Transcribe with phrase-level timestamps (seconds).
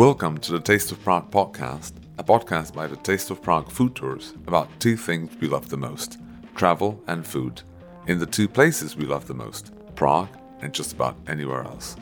[0.00, 3.94] Welcome to the Taste of Prague podcast, a podcast by the Taste of Prague food
[3.94, 6.16] tours about two things we love the most
[6.56, 7.60] travel and food,
[8.06, 10.30] in the two places we love the most Prague
[10.62, 11.96] and just about anywhere else.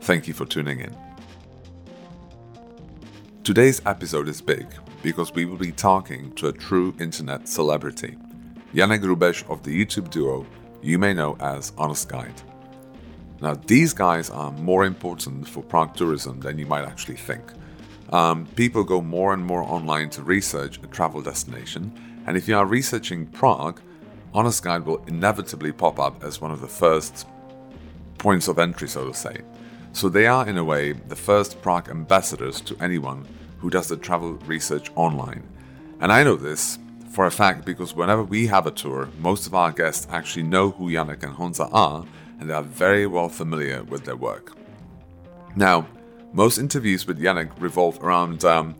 [0.00, 0.96] Thank you for tuning in.
[3.44, 4.66] Today's episode is big
[5.02, 8.16] because we will be talking to a true internet celebrity,
[8.72, 10.46] Janek Rubeš of the YouTube duo
[10.80, 12.40] you may know as Honest Guide.
[13.40, 17.42] Now, these guys are more important for Prague tourism than you might actually think.
[18.10, 21.92] Um, people go more and more online to research a travel destination,
[22.26, 23.80] and if you are researching Prague,
[24.32, 27.26] Honest Guide will inevitably pop up as one of the first
[28.18, 29.38] points of entry, so to say.
[29.92, 33.26] So they are, in a way, the first Prague ambassadors to anyone
[33.58, 35.42] who does the travel research online.
[36.00, 36.78] And I know this
[37.10, 40.70] for a fact because whenever we have a tour, most of our guests actually know
[40.70, 42.04] who Janek and Honza are
[42.38, 44.56] and they are very well familiar with their work.
[45.54, 45.86] Now,
[46.32, 48.76] most interviews with Janek revolve around um,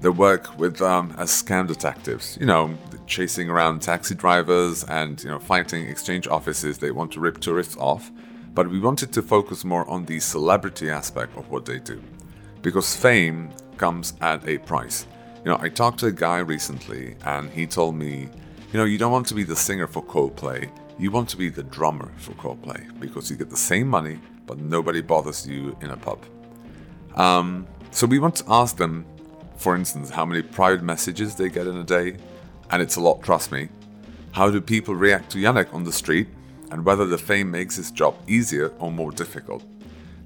[0.00, 2.36] their work with um, as scam detectives.
[2.40, 7.20] You know, chasing around taxi drivers and you know fighting exchange offices they want to
[7.20, 8.10] rip tourists off.
[8.54, 12.02] But we wanted to focus more on the celebrity aspect of what they do,
[12.62, 15.06] because fame comes at a price.
[15.44, 18.28] You know, I talked to a guy recently, and he told me,
[18.72, 21.48] you know, you don't want to be the singer for Coldplay you want to be
[21.48, 25.90] the drummer for Coldplay because you get the same money, but nobody bothers you in
[25.90, 26.24] a pub.
[27.14, 29.04] Um, so we want to ask them,
[29.56, 32.16] for instance, how many private messages they get in a day,
[32.70, 33.68] and it's a lot, trust me.
[34.32, 36.28] How do people react to Janek on the street,
[36.70, 39.64] and whether the fame makes his job easier or more difficult.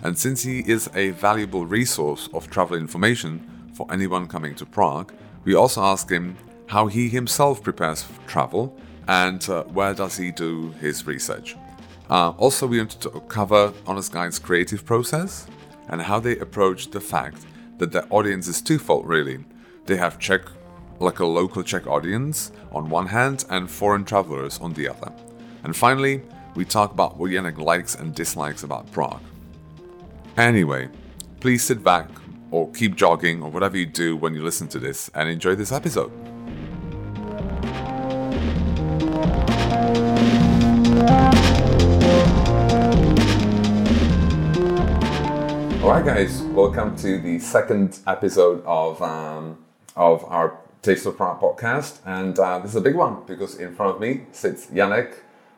[0.02, 5.12] And since he is a valuable resource of travel information for anyone coming to Prague,
[5.44, 8.78] we also ask him how he himself prepares for travel
[9.10, 11.56] and uh, where does he do his research.
[12.08, 15.48] Uh, also, we wanted to cover Honest Guide's creative process
[15.88, 17.44] and how they approach the fact
[17.78, 19.44] that their audience is twofold, really.
[19.86, 20.42] They have Czech,
[21.00, 25.12] like a local Czech audience on one hand, and foreign travelers on the other.
[25.64, 26.22] And finally,
[26.54, 29.22] we talk about what Janek likes and dislikes about Prague.
[30.36, 30.88] Anyway,
[31.40, 32.08] please sit back
[32.52, 35.72] or keep jogging or whatever you do when you listen to this and enjoy this
[35.72, 36.29] episode.
[45.82, 49.58] Alright, guys, welcome to the second episode of um,
[49.96, 53.74] of our Taste of Prague podcast, and uh, this is a big one because in
[53.74, 55.14] front of me sits Janek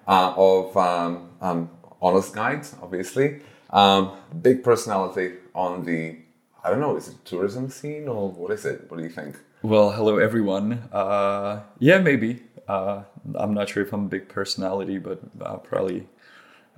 [0.09, 1.71] uh, of um, um,
[2.01, 3.41] Honest Guide, obviously,
[3.71, 6.17] um, big personality on the
[6.65, 8.89] I don't know, is it tourism scene or what is it?
[8.89, 9.37] What do you think?
[9.63, 10.89] Well, hello everyone.
[10.93, 12.43] Uh, yeah, maybe.
[12.67, 13.03] Uh,
[13.35, 16.07] I'm not sure if I'm a big personality, but uh, probably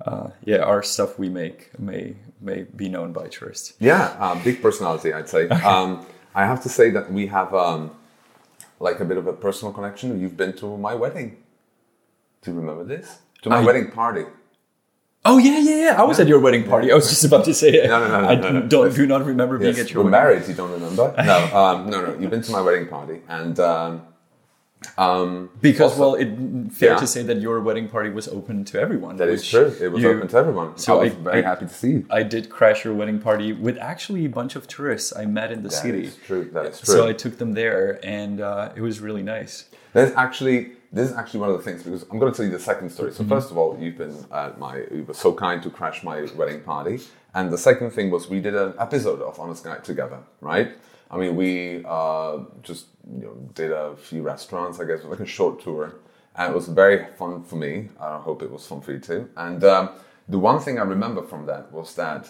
[0.03, 3.73] uh, yeah, our stuff we make may may be known by tourists.
[3.79, 5.47] Yeah, uh, big personality, I'd say.
[5.49, 7.91] um, I have to say that we have um,
[8.79, 10.19] like a bit of a personal connection.
[10.19, 11.37] You've been to my wedding.
[12.41, 13.19] Do you remember this?
[13.43, 14.25] To my I, wedding party.
[15.23, 16.01] Oh yeah, yeah, yeah.
[16.01, 16.23] I was yeah.
[16.23, 16.91] at your wedding party.
[16.91, 17.87] I was just about to say it.
[17.87, 20.03] No, no, no, no I no, no, don't do not remember being at your.
[20.03, 20.05] Wedding.
[20.05, 20.47] We're married.
[20.47, 21.15] You don't remember?
[21.17, 22.19] No, um, no, no.
[22.19, 23.59] You've been to my wedding party, and
[24.97, 26.99] um, because also, well, it fair yeah.
[26.99, 29.17] to say that your wedding party was open to everyone.
[29.17, 29.75] That is true.
[29.79, 30.77] It was you, open to everyone.
[30.77, 32.05] So I was I, very I, happy to see you.
[32.09, 35.63] I did crash your wedding party with actually a bunch of tourists I met in
[35.63, 36.05] the that city.
[36.05, 36.49] Is true.
[36.53, 36.93] That is true.
[36.93, 39.69] So I took them there, and uh, it was really nice.
[39.93, 42.51] That's actually this is actually one of the things because I'm going to tell you
[42.51, 43.11] the second story.
[43.11, 43.29] So mm-hmm.
[43.29, 46.61] first of all, you've been at my you were so kind to crash my wedding
[46.61, 46.99] party,
[47.33, 50.71] and the second thing was we did an episode of Honest Guide together, right?
[51.15, 55.25] I mean, we uh, just you know, did a few restaurants, I guess, like a
[55.25, 55.95] short tour,
[56.35, 57.87] and it was very fun for me.
[57.97, 59.29] I hope it was fun for you too.
[59.37, 59.91] And um,
[60.27, 62.29] the one thing I remember from that was that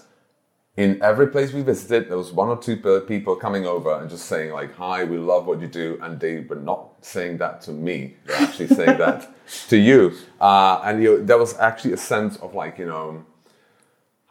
[0.77, 4.25] in every place we visited, there was one or two people coming over and just
[4.25, 7.71] saying like, "Hi, we love what you do," and they were not saying that to
[7.71, 9.33] me; they're actually saying that
[9.69, 10.13] to you.
[10.39, 13.25] Uh, and you know, there was actually a sense of like, you know,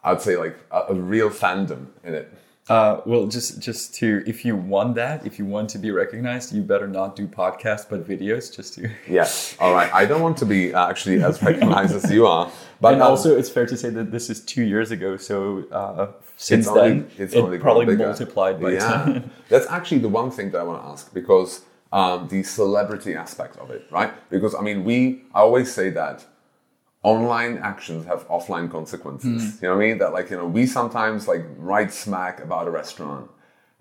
[0.05, 2.33] I'd say like a, a real fandom in it.
[2.67, 6.55] Uh, well, just just to if you want that, if you want to be recognized,
[6.55, 8.55] you better not do podcasts but videos.
[8.55, 9.93] Just to yes, all right.
[9.93, 12.51] I don't want to be uh, actually as recognized as you are,
[12.81, 15.19] but and um, also it's fair to say that this is two years ago.
[15.19, 19.05] So uh, since it's then, it's it probably multiplied by yeah.
[19.05, 19.31] ten.
[19.51, 23.59] That's actually the one thing that I want to ask because um, the celebrity aspect
[23.59, 24.11] of it, right?
[24.31, 26.25] Because I mean, we I always say that
[27.05, 29.43] online actions have offline consequences.
[29.43, 29.63] Mm.
[29.63, 29.99] You know what I mean?
[29.99, 33.31] That like, you know, we sometimes like write smack about a restaurant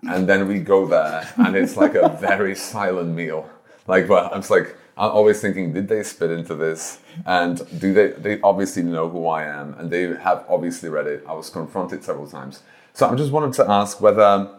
[0.08, 3.48] and then we go there and it's like a very silent meal.
[3.86, 7.00] Like, but I'm just like, I'm always thinking, did they spit into this?
[7.26, 11.24] And do they, they obviously know who I am and they have obviously read it.
[11.26, 12.62] I was confronted several times.
[12.92, 14.50] So I just wanted to ask whether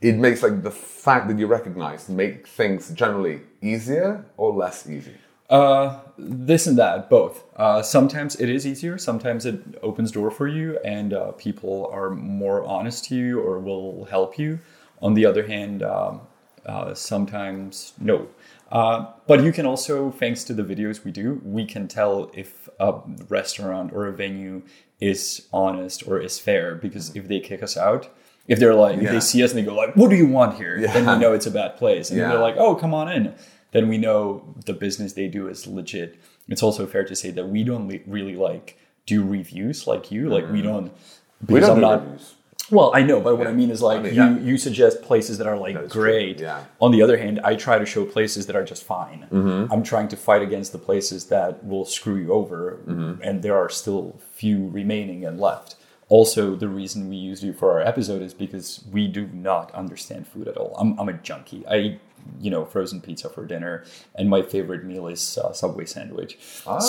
[0.00, 5.14] it makes like the fact that you recognize make things generally easier or less easy.
[5.50, 7.44] Uh, this and that, both.
[7.56, 8.98] Uh, sometimes it is easier.
[8.98, 13.58] Sometimes it opens door for you, and uh, people are more honest to you or
[13.58, 14.60] will help you.
[15.02, 16.20] On the other hand, um,
[16.66, 18.28] uh, sometimes no.
[18.72, 22.68] Uh, but you can also, thanks to the videos we do, we can tell if
[22.80, 22.94] a
[23.28, 24.62] restaurant or a venue
[25.00, 26.74] is honest or is fair.
[26.74, 28.08] Because if they kick us out,
[28.46, 30.56] if they're like, if they see us and they go like, "What do you want
[30.56, 32.28] here?" Then we know it's a bad place, and Yeah.
[32.30, 33.34] they're like, "Oh, come on in."
[33.74, 34.20] Then we know
[34.64, 36.10] the business they do is legit.
[36.48, 40.22] It's also fair to say that we don't li- really like do reviews like you.
[40.36, 40.86] Like we don't.
[40.88, 41.52] Mm-hmm.
[41.54, 42.34] We don't I'm do not- reviews.
[42.70, 44.38] well, I know, but what I mean is like mean, you yeah.
[44.48, 46.36] you suggest places that are like true, great.
[46.40, 46.60] yeah.
[46.84, 49.20] On the other hand, I try to show places that are just fine.
[49.30, 49.72] Mm-hmm.
[49.72, 53.22] I'm trying to fight against the places that will screw you over, Mm-hmm.
[53.26, 54.04] and there are still
[54.40, 55.70] few remaining and left.
[56.18, 60.20] Also, the reason we use you for our episode is because we do not understand
[60.32, 60.72] food at all.
[60.80, 61.62] I'm I'm a junkie.
[61.66, 61.98] I eat,
[62.40, 63.74] you know frozen pizza for dinner,
[64.18, 66.32] and my favorite meal is uh, Subway sandwich.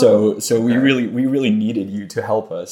[0.02, 2.72] so so we really we really needed you to help us.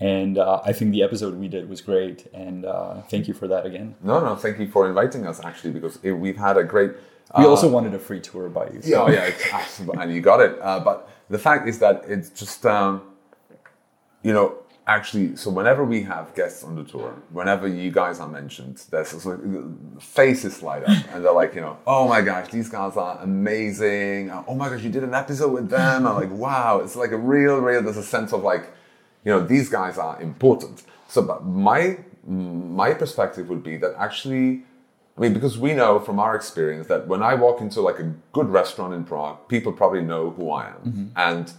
[0.00, 3.46] And uh, I think the episode we did was great, and uh, thank you for
[3.52, 3.88] that again.
[4.10, 6.90] No, no, thank you for inviting us actually because it, we've had a great.
[7.38, 8.80] We uh, also wanted a free tour by you.
[8.82, 10.52] so- Yeah, oh, yeah, and you got it.
[10.68, 10.96] Uh, but
[11.30, 12.92] the fact is that it's just, um,
[14.28, 14.48] you know,
[14.86, 15.36] actually.
[15.36, 19.12] So whenever we have guests on the tour, whenever you guys are mentioned, there's
[20.00, 24.30] faces light up, and they're like, you know, oh my gosh, these guys are amazing.
[24.30, 26.06] Uh, Oh my gosh, you did an episode with them.
[26.06, 27.82] I'm like, wow, it's like a real, real.
[27.82, 28.72] There's a sense of like,
[29.24, 30.82] you know, these guys are important.
[31.08, 34.64] So, but my my perspective would be that actually.
[35.16, 38.12] I mean, because we know from our experience that when I walk into like a
[38.32, 41.52] good restaurant in Prague, people probably know who I am, and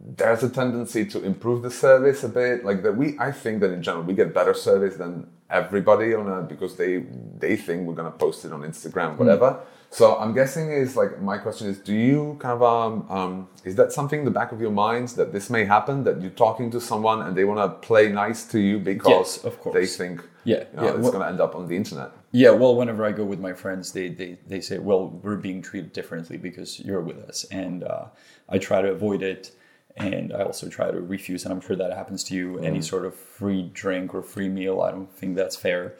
[0.00, 2.64] there's a tendency to improve the service a bit.
[2.64, 6.28] Like that, we I think that in general we get better service than everybody on
[6.28, 7.04] a because they
[7.38, 9.60] they think we're gonna post it on Instagram, whatever.
[9.90, 13.74] So I'm guessing is like my question is, do you kind of um, um is
[13.76, 16.70] that something in the back of your minds that this may happen that you're talking
[16.72, 19.74] to someone and they want to play nice to you because Yes, of course.
[19.74, 22.10] they think Yeah, you know, yeah, it's well- gonna end up on the internet.
[22.30, 25.62] Yeah, well, whenever I go with my friends, they they, they say, "Well, we're being
[25.62, 28.04] treated differently because you're with us," and uh,
[28.50, 29.52] I try to avoid it,
[29.98, 32.58] and I also try to refuse, and I'm sure that happens to you.
[32.58, 35.94] Any sort of free drink or free meal, I don't think that's fair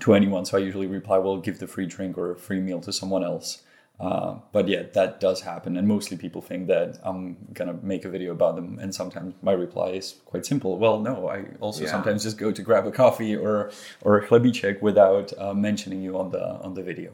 [0.00, 0.44] to anyone.
[0.44, 3.24] So I usually reply, "Well, give the free drink or a free meal to someone
[3.24, 3.62] else."
[4.00, 8.08] Uh, but yeah, that does happen, and mostly people think that I'm gonna make a
[8.08, 10.78] video about them, and sometimes my reply is quite simple.
[10.78, 11.92] Well, no, I also Yeah.
[11.92, 13.70] sometimes just go to grab a coffee or
[14.02, 17.12] or a chlebiček without uh, mentioning you on the on the video.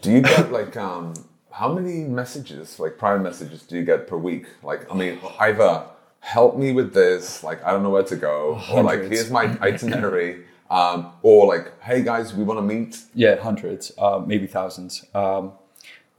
[0.00, 1.12] Do you get like um
[1.52, 4.46] how many messages, like private messages, do you get per week?
[4.62, 5.84] Like, I mean, either
[6.20, 9.44] help me with this, like I don't know where to go, or like here's my
[9.62, 12.98] itinerary, um, or like hey guys, we want to meet.
[13.14, 15.04] Yeah, hundreds, uh, maybe thousands.
[15.14, 15.52] Um,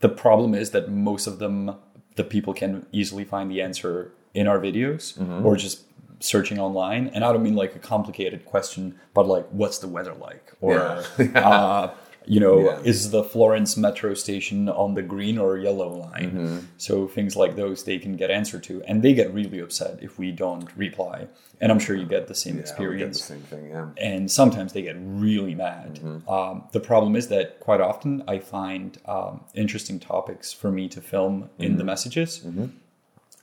[0.00, 1.76] the problem is that most of them,
[2.16, 5.84] the people can easily find the answer in our videos or just
[6.20, 7.08] searching online.
[7.14, 10.52] And I don't mean like a complicated question, but like, what's the weather like?
[10.60, 10.72] Or,
[11.18, 11.40] Yeah.
[11.48, 11.94] uh,
[12.26, 12.80] you know, Yeah.
[12.84, 16.30] is the Florenc metro station on the green or yellow line?
[16.32, 16.58] Mm-hmm.
[16.78, 20.18] So things like those they can get answered to, and they get really upset if
[20.18, 21.26] we don't reply.
[21.60, 23.68] And I'm sure you get the same Yeah, get the experience same thing.
[23.70, 23.88] Yeah.
[23.96, 26.00] and sometimes they get really mad.
[26.28, 31.00] Um, the problem is that quite often I find um, interesting topics for me to
[31.00, 32.44] film in the messages.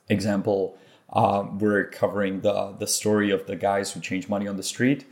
[0.09, 0.75] Example,
[1.13, 5.05] um, we're covering the the story of the guys who change money on the street.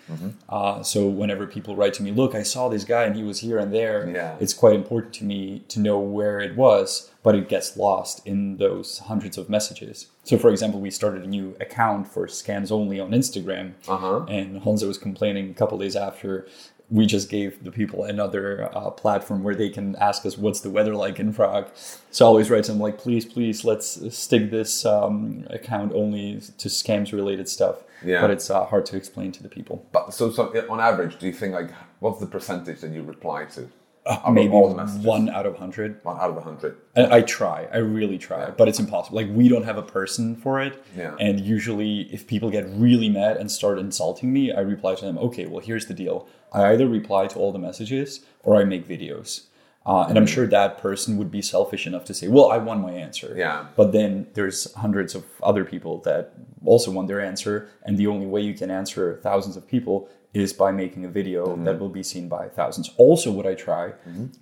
[0.47, 3.39] Uh, so whenever people write to me, look, I saw this guy and he was
[3.39, 4.07] here and there.
[4.09, 4.35] Yeah.
[4.39, 8.57] It's quite important to me to know where it was, but it gets lost in
[8.57, 10.07] those hundreds of messages.
[10.23, 14.25] So, for example, we started a new account for scams only on Instagram, Uh-huh.
[14.29, 16.45] and Honza was complaining a couple days after.
[16.89, 20.69] We just gave the people another uh, platform where they can ask us what's the
[20.69, 21.69] weather like in Prague.
[22.11, 26.69] So I always write them like, please, please, let's stick this um, account only to
[26.69, 27.83] scams related stuff.
[28.05, 28.21] Yeah.
[28.21, 29.85] But it's uh, hard to explain to the people.
[29.91, 33.45] But so, so on average, do you think like what's the percentage that you reply
[33.45, 33.67] to?
[34.07, 35.99] Of Maybe one out of hundred.
[36.03, 36.77] One out of a hundred.
[36.95, 37.67] I, try.
[37.73, 39.17] I really try, but it's impossible.
[39.17, 40.81] Like we don't have a person for it.
[40.95, 41.15] Yeah.
[41.19, 45.17] And usually, if people get really mad and start insulting me, I reply to them.
[45.17, 46.27] Okay, well, here's the deal.
[46.53, 49.43] I either reply to all the messages or I make videos.
[49.85, 50.29] Uh, and I'm Mm.
[50.35, 53.65] sure that person would be selfish enough to say, "Well, I won my answer." Yeah.
[53.75, 56.33] But then there's hundreds of other people that
[56.65, 60.53] also want their answer, and the only way you can answer thousands of people is
[60.53, 61.65] by making a video Mm-hmm.
[61.65, 62.89] that will be seen by thousands.
[62.97, 63.93] Also, what I try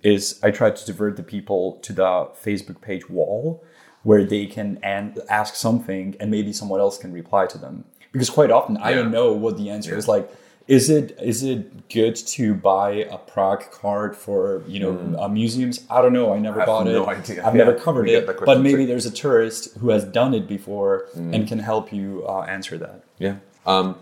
[0.02, 3.62] is I try to divert the people to the Facebook page wall
[4.02, 7.84] where they can an- ask something and maybe someone else can reply to them.
[8.12, 10.06] Because quite often I don't know what the answer is.
[10.08, 10.26] Like
[10.68, 15.76] is it is it good to buy a Prague card for you know uh, museums?
[15.88, 16.32] I don't know.
[16.32, 17.08] I never have bought no it.
[17.18, 17.46] idea.
[17.46, 18.26] I've Yeah, never covered it.
[18.44, 18.86] But maybe too.
[18.86, 23.04] There's a tourist who has done it before and can help you uh, answer that.
[23.18, 23.36] Yeah.
[23.64, 23.96] Um,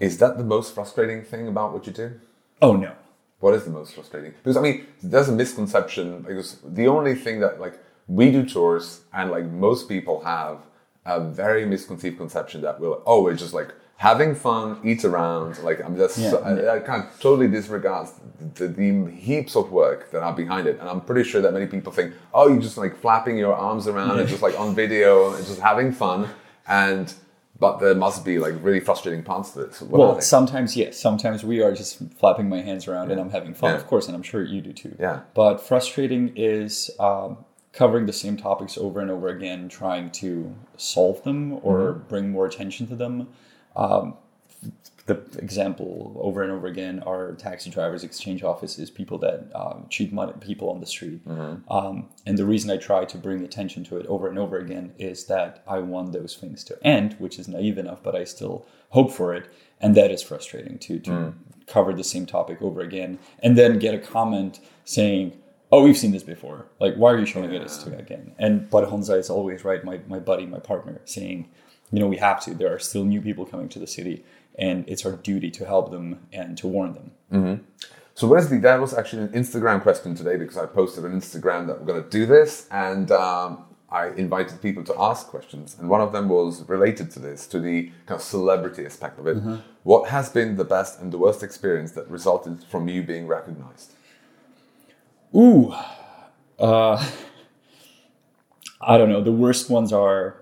[0.00, 2.20] is that the most frustrating thing about what you do?
[2.60, 2.92] Oh no.
[3.40, 4.32] What is the most frustrating?
[4.42, 6.22] Because I mean, there's a misconception.
[6.22, 10.58] Because the only thing that like we do tours, and like most people have
[11.06, 15.62] a very misconceived conception that we're oh we're just like having fun, eat around.
[15.62, 16.34] Like I'm just Yeah.
[16.36, 18.12] I, I kind of totally disregards
[18.54, 21.66] the, the heaps of work that are behind it, and I'm pretty sure that many
[21.66, 25.34] people think oh you're just like flapping your arms around and just like on video
[25.34, 26.28] and just having fun
[26.66, 27.14] and.
[27.58, 29.74] But there must be like really frustrating parts to it.
[29.74, 30.98] So what Well, sometimes yes.
[30.98, 33.76] Sometimes we are just flapping my hands around and I'm having fun, Yeah.
[33.76, 34.96] of course, and I'm sure you do too.
[34.98, 35.20] Yeah.
[35.34, 37.38] But frustrating is um,
[37.72, 42.08] covering the same topics over and over again, trying to solve them or Mm-hmm.
[42.08, 43.28] bring more attention to them.
[43.76, 44.14] Um,
[45.06, 50.12] the example over and over again are taxi drivers, exchange offices, people that um, cheat
[50.12, 51.20] money, people on the street.
[51.68, 54.94] Um, and the reason I try to bring attention to it over and over again
[54.98, 58.66] is that I want those things to end, which is naive enough, but I still
[58.90, 59.50] hope for it.
[59.80, 61.34] And that is frustrating to, to
[61.66, 65.38] cover the same topic over again and then get a comment saying,
[65.72, 66.66] Oh, we've seen this before.
[66.78, 68.32] Like, why are you showing it to again?
[68.38, 71.48] And but Honza is always right, my, my buddy, my partner, saying,
[71.90, 72.54] you know, we have to.
[72.54, 74.24] There are still new people coming to the city,
[74.58, 77.10] and it's our duty to help them and to warn them.
[78.14, 81.80] So Wesley, that was actually an Instagram question today because I posted on Instagram that
[81.80, 86.00] we're going to do this, and um, I invited people to ask questions, and one
[86.00, 89.36] of them was related to this, to the kind of celebrity aspect of it.
[89.82, 93.92] What has been the best and the worst experience that resulted from you being recognized?
[95.34, 95.74] Ooh,
[96.60, 97.04] uh,
[98.80, 99.22] I don't know.
[99.22, 100.36] The worst ones are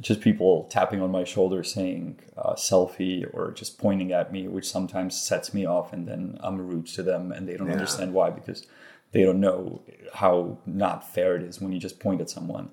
[0.00, 4.68] just people tapping on my shoulder saying uh, selfie or just pointing at me, which
[4.68, 7.74] sometimes sets me off, and then I'm rude to them, and they don't Yeah.
[7.74, 8.66] understand why because
[9.12, 9.82] they don't know
[10.14, 12.70] how not fair it is when you just point at someone.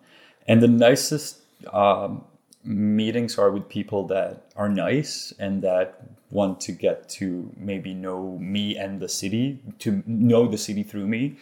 [0.48, 2.24] And the nicest um,
[2.64, 8.38] meetings are with people that are nice and that want to get to maybe know
[8.40, 11.36] me and the city, to know the city through me.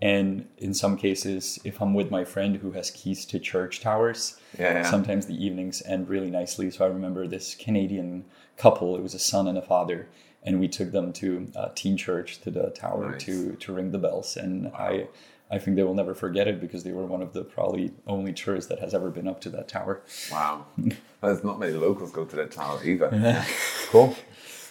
[0.00, 4.36] And in some cases, if I'm with my friend who has keys to church towers,
[4.58, 4.90] Yeah, yeah.
[4.90, 6.70] sometimes the evenings end really nicely.
[6.72, 8.24] So I remember this Canadian
[8.56, 10.08] couple, it was a son and a father.
[10.44, 13.24] And we took them to uh, Týn Church to the tower Nice.
[13.26, 15.06] to to ring the bells, and I
[15.52, 18.32] I think they will never forget it because they were one of the probably only
[18.32, 20.02] tourists that has ever been up to that tower.
[20.32, 20.64] Wow,
[21.22, 23.44] there's not many locals go to that tower either.
[23.90, 24.16] cool.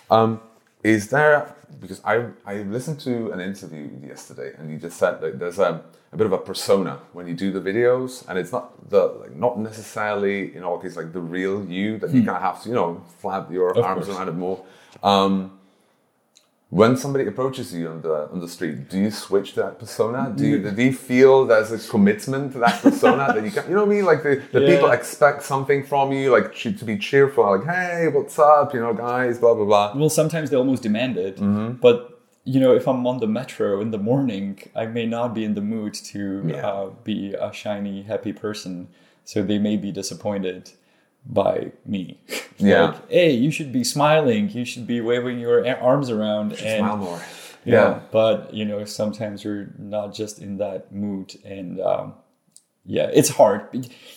[0.09, 0.41] Um,
[0.83, 5.37] is there because I I listened to an interview yesterday and you just said that
[5.39, 8.89] there's a, a bit of a persona when you do the videos and it's not
[8.89, 12.41] the like not necessarily in all cases like the real you that you kind of
[12.41, 14.17] have to you know flap your Of arms course.
[14.17, 14.65] around it more.
[15.03, 15.59] Um,
[16.79, 20.21] when somebody approaches you on the on the street, do you switch that persona?
[20.39, 23.75] Do you do you feel there's a commitment to that persona that you can you
[23.75, 24.05] know what I mean?
[24.11, 24.69] Like the, the Yeah.
[24.71, 26.47] people expect something from you, like
[26.79, 29.87] to be cheerful, like hey, what's up, you know, guys, blah blah blah.
[29.99, 31.69] Well, sometimes they almost demand it, Mm-hmm.
[31.87, 31.97] but
[32.53, 34.47] you know, if I'm on the metro in the morning,
[34.83, 36.67] I may not be in the mood to Yeah.
[36.69, 38.87] uh, be a shiny, happy person.
[39.31, 40.61] So they may be disappointed
[41.25, 42.19] by me.
[42.57, 42.81] Yeah.
[42.89, 44.47] like, hey, you should be smiling.
[44.51, 46.51] You should be waving your arms around.
[46.51, 47.19] and Smile more.
[47.65, 47.73] yeah.
[47.73, 47.99] Yeah.
[48.11, 52.13] but you know, sometimes you're not just in that mood, and um,
[52.85, 53.61] yeah, it's hard.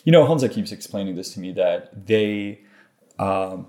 [0.04, 2.60] You know, Honza keeps explaining this to me that they
[3.18, 3.68] um,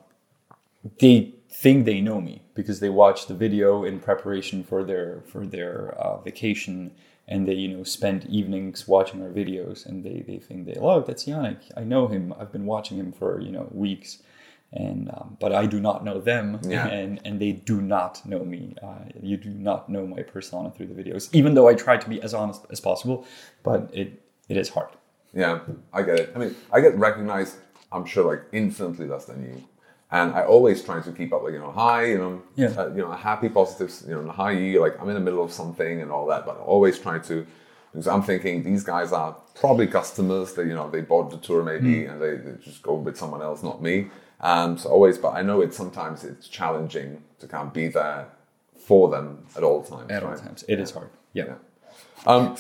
[1.00, 5.46] they think they know me because they watch the video in preparation for their for
[5.46, 6.92] their uh, vacation
[7.28, 11.02] and they you know spend evenings watching our videos and they they think they oh
[11.02, 14.22] that's Janek I know him I've been watching him for you know weeks
[14.74, 16.88] and um, but I do not know them Yeah.
[16.88, 20.88] and and they do not know me uh, you do not know my persona through
[20.88, 23.26] the videos even though I try to be as honest as possible
[23.64, 24.90] but it it is hard
[25.44, 25.60] Yeah,
[25.98, 26.28] I get it.
[26.36, 27.54] I mean, I get recognized,
[27.92, 29.56] I'm sure, like infinitely less than you.
[30.12, 32.68] And I always try to keep up, like, you know, hi, you know, Yeah.
[32.78, 35.52] uh, you know, happy, positive, you know, hi, you, like, I'm in the middle of
[35.52, 37.46] something and all that, but I always try to,
[37.92, 41.64] because I'm thinking these guys are probably customers that, you know, they bought the tour
[41.64, 44.08] maybe and they, they just go with someone else, not me.
[44.42, 48.28] Um, so always, but I know it's sometimes it's challenging to kind of be there
[48.78, 50.12] for them at all times.
[50.12, 51.46] at all times it is hard yeah.
[51.46, 51.56] Yeah.
[52.28, 52.56] Um,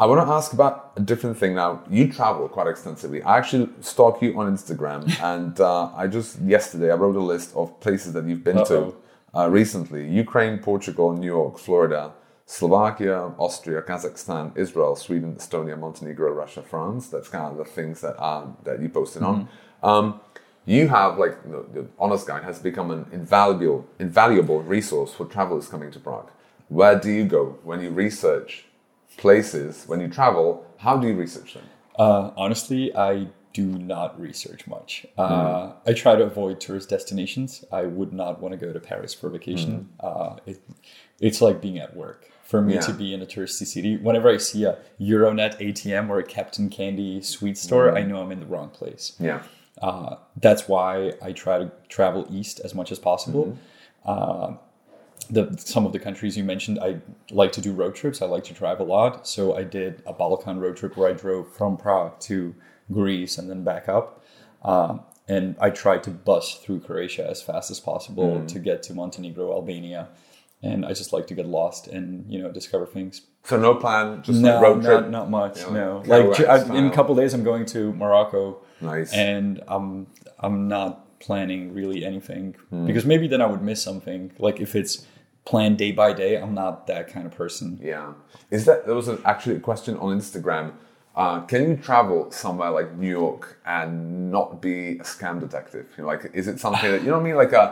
[0.00, 1.82] I want to ask about a different thing now.
[1.90, 3.22] You travel quite extensively.
[3.22, 7.54] I actually stalk you on Instagram, and uh, I just yesterday I wrote a list
[7.54, 8.94] of places that you've been Uh-oh.
[9.34, 12.12] to uh, recently: Ukraine, Portugal, New York, Florida,
[12.46, 17.08] Slovakia, Austria, Kazakhstan, Israel, Sweden, Estonia, Montenegro, Russia, France.
[17.08, 19.48] That's kind of the things that um, that you posted on.
[19.82, 20.18] Um,
[20.64, 25.26] you have like you know, the Honest Guide has become an invaluable invaluable resource for
[25.26, 26.30] travelers coming to Prague.
[26.68, 28.64] Where do you go when you research
[29.20, 30.66] places when you travel?
[30.78, 31.64] How do you research them?
[31.98, 35.04] Uh, honestly, I do not research much.
[35.18, 37.64] Uh, I try to avoid tourist destinations.
[37.70, 39.88] I would not want to go to Paris for vacation.
[40.00, 40.60] Uh, it,
[41.20, 42.30] it's like being at work.
[42.44, 42.80] For me Yeah.
[42.80, 46.68] to be in a touristy city, whenever I see a Euronet ATM or a Captain
[46.68, 49.12] Candy sweet store, I know I'm in the wrong place.
[49.20, 49.42] Yeah.
[49.82, 53.56] Uh, that's why I try to travel east as much as possible.
[54.04, 54.54] Uh,
[55.30, 58.20] the some of the countries you mentioned, I like to do road trips.
[58.22, 59.26] I like to drive a lot.
[59.26, 62.54] So I did a Balkan road trip where I drove from Prague to
[62.92, 64.24] Greece and then back up.
[64.62, 68.94] Um, and I tried to bus through Croatia as fast as possible to get to
[68.94, 70.08] Montenegro, Albania.
[70.62, 73.22] And I just like to get lost and you know discover things.
[73.44, 75.00] So no plan, just No, like road trip.
[75.02, 75.58] not, not much.
[75.60, 79.12] Yeah, no, like I- in a couple days, I'm going to Morocco Nice.
[79.14, 80.08] and I'm
[80.38, 82.86] I'm not planning really anything Hmm.
[82.86, 84.32] because maybe then I would miss something.
[84.38, 85.06] Like if it's
[85.50, 87.66] planned day by day, I'm not that kind of person.
[87.92, 88.12] Yeah.
[88.56, 90.66] Is that there was an, actually a question on Instagram?
[91.22, 93.42] Uh, can you travel somewhere like New York
[93.78, 95.86] and not be a scam detective?
[95.96, 97.38] You know, like is it something that you know what I mean?
[97.44, 97.64] Like a,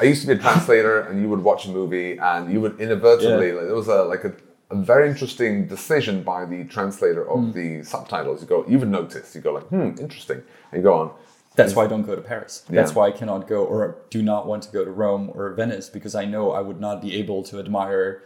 [0.00, 2.76] I used to be a translator, and you would watch a movie, and you would
[2.84, 3.48] inadvertently.
[3.48, 3.58] Yeah.
[3.58, 4.32] Like, there was a like a,
[4.76, 7.52] a very interesting decision by the translator of Hmm.
[7.58, 8.36] the subtitles.
[8.42, 9.26] You go, you would notice.
[9.34, 11.08] You go like, hmm, interesting, and you go on.
[11.54, 12.64] That's why I don't go to Paris.
[12.68, 12.96] That's Yeah.
[12.98, 16.14] why I cannot go or do not want to go to Rome or Venice because
[16.14, 18.22] I know I would not be able to admire,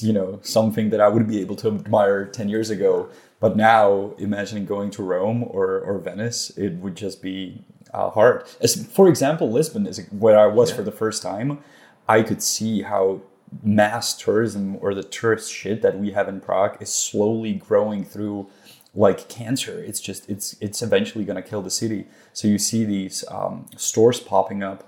[0.00, 3.08] you know, something that I would be able to admire 10 years ago.
[3.38, 8.44] But now, imagining going to Rome or, or Venice, it would just be uh, hard.
[8.60, 11.58] As, for example, Lisbon is where I was for the first time.
[12.08, 13.20] I could see how
[13.62, 18.48] mass tourism or the tourist shit that we have in Prague is slowly growing through
[18.96, 19.78] like cancer.
[19.78, 22.06] It's just it's it's eventually going to kill the city.
[22.32, 24.84] So you see these um, stores popping up,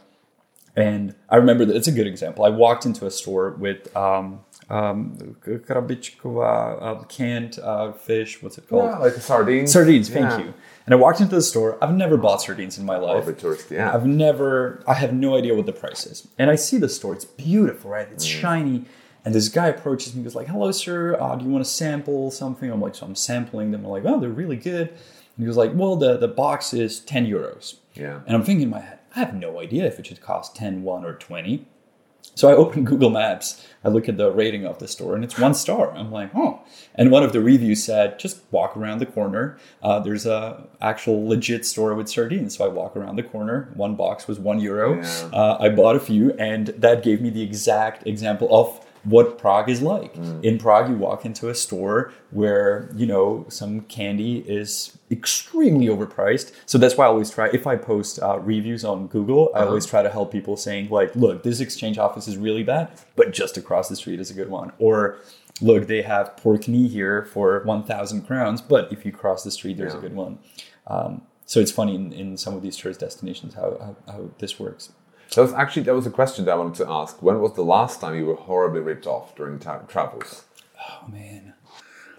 [0.74, 2.44] and I remember that it's a good example.
[2.44, 4.40] I walked into a store with um,
[4.70, 8.42] um, uh, canned uh, fish.
[8.42, 8.84] What's it called?
[8.90, 9.66] Yeah, like a sardine.
[9.66, 10.08] Sardines.
[10.08, 10.38] Thank Yeah.
[10.38, 10.54] you.
[10.86, 11.76] And I walked into the store.
[11.82, 13.22] I've never bought sardines in my life.
[13.22, 13.94] Of a tourist, yeah.
[13.94, 16.26] I've never, I have no idea what the price is.
[16.38, 18.08] And I see the store, it's beautiful, right?
[18.10, 18.40] It's Mm.
[18.40, 18.84] shiny.
[19.28, 21.70] And this guy approaches me, and goes like, hello, sir, uh, do you want to
[21.70, 22.70] sample something?
[22.70, 23.84] I'm like, so I'm sampling them.
[23.84, 24.88] I'm like, oh, they're really good.
[24.88, 24.98] And
[25.36, 27.74] he was like, well, the, the box is 10 euros.
[27.92, 28.20] Yeah.
[28.26, 30.82] And I'm thinking in my head, I have no idea if it should cost 10,
[30.82, 31.66] 1, or 20.
[32.36, 35.38] So I open Google Maps, I look at the rating of the store, and it's
[35.38, 35.92] one star.
[35.92, 36.62] I'm like, oh.
[36.94, 39.58] And one of the reviews said, just walk around the corner.
[39.82, 42.56] Uh, there's a actual legit store with sardines.
[42.56, 43.70] So I walk around the corner.
[43.74, 45.02] One box was one euro.
[45.02, 45.30] Yeah.
[45.34, 49.68] Uh, I bought a few, and that gave me the exact example of what Prague
[49.70, 50.14] is like.
[50.42, 56.52] In Prague, you walk into a store where, you know, some candy is extremely overpriced.
[56.66, 59.86] So that's why I always try, if I post uh, reviews on Google, I always
[59.86, 63.56] try to help people saying, like, look, this exchange office is really bad, but just
[63.56, 64.72] across the street is a good one.
[64.78, 65.18] Or,
[65.60, 69.76] look, they have pork knee here for 1,000 crowns, but if you cross the street,
[69.76, 70.38] there's a good one.
[70.86, 74.60] Um, so it's funny in, in some of these tourist destinations how, how, how this
[74.60, 74.92] works.
[75.34, 77.22] That was actually that was a question that I wanted to ask.
[77.22, 80.44] When was the last time you were horribly ripped off during ta- travels?
[80.80, 81.54] Oh, man.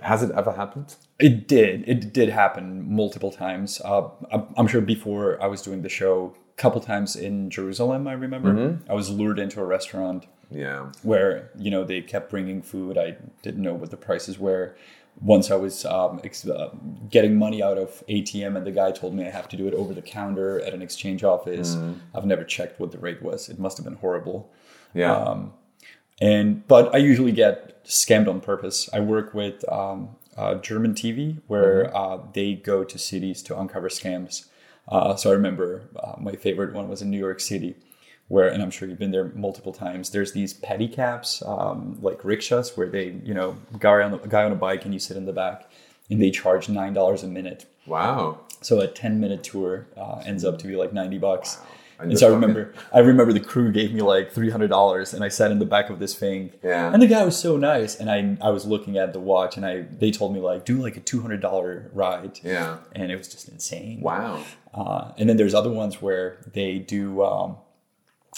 [0.01, 0.95] Has it ever happened?
[1.19, 1.87] It did.
[1.87, 3.81] It did happen multiple times.
[3.83, 8.07] Uh, I'm, I'm sure before I was doing the show, a couple times in Jerusalem,
[8.07, 8.79] I remember.
[8.89, 10.91] I was lured into a restaurant Yeah.
[11.03, 12.97] where, you know, they kept bringing food.
[12.97, 14.75] I didn't know what the prices were.
[15.21, 16.69] Once I was um, ex- uh,
[17.09, 19.73] getting money out of ATM, and the guy told me I have to do it
[19.73, 21.75] over the counter at an exchange office.
[22.15, 23.49] I've never checked what the rate was.
[23.49, 24.49] It must have been horrible.
[24.93, 25.15] Yeah.
[25.15, 25.53] Um,
[26.21, 28.89] and but I usually get scammed on purpose.
[28.93, 33.89] I work with um, uh, German TV where uh, they go to cities to uncover
[33.89, 34.47] scams.
[34.87, 37.75] Uh, so I remember uh, my favorite one was in New York City,
[38.29, 40.11] where and I'm sure you've been there multiple times.
[40.11, 44.51] There's these pedicabs, um, like rickshaws, where they you know guy on a guy on
[44.53, 45.69] a bike and you sit in the back,
[46.09, 47.65] and they charge nine dollars a minute.
[47.85, 48.39] wow.
[48.61, 51.59] So a 10 minute tour uh, ends up to be like 90 bucks.
[51.97, 55.13] And And so I remember, I remember the crew gave me like three hundred dollars,
[55.13, 56.51] and I sat in the back of this thing.
[56.63, 56.91] Yeah.
[56.93, 59.65] And the guy was so nice, and I I was looking at the watch, and
[59.65, 62.39] I they told me like do like a two hundred dollar ride.
[62.43, 62.77] Yeah.
[62.93, 64.01] And it was just insane.
[64.01, 64.43] Wow.
[64.73, 67.57] Uh, and then there's other ones where they do um,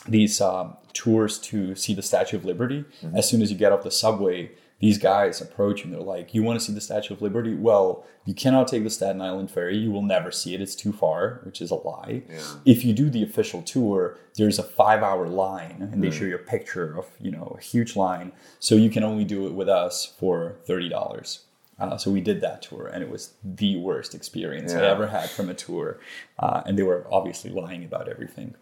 [0.08, 2.86] these um, tours to see the Statue of Liberty.
[3.16, 6.42] As soon as you get off the subway, these guys approach and they're like, "You
[6.42, 7.54] want to see the Statue of Liberty?
[7.54, 9.78] Well, you cannot take the Staten Island ferry.
[9.78, 10.62] You will never see it.
[10.62, 12.24] It's too far," which is a lie.
[12.28, 12.40] Yeah.
[12.66, 16.40] If you do the official tour, there's a five-hour line, and they show you a
[16.40, 18.32] picture of you know a huge line.
[18.60, 21.46] So you can only do it with us for thirty dollars.
[21.80, 25.30] Uh, so we did that tour, and it was the worst experience I ever had
[25.30, 26.00] from a tour.
[26.38, 28.56] Uh, and they were obviously lying about everything.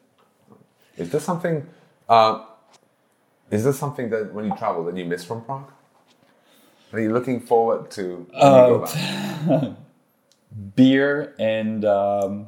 [1.00, 1.66] Is there something?
[2.08, 2.46] Uh,
[3.50, 5.72] is there something that when you travel that you miss from Prague?
[6.94, 9.72] Are you looking forward to when you go back?
[10.76, 12.48] Beer and um,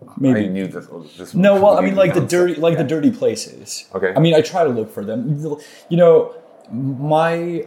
[0.00, 0.86] I maybe knew this.
[1.16, 2.82] this No, well, I mean, like the dirty, like Yeah.
[2.82, 3.86] the dirty places.
[3.94, 4.12] Okay.
[4.14, 5.40] I mean, I try to look for them.
[5.88, 6.34] You know,
[6.70, 7.66] my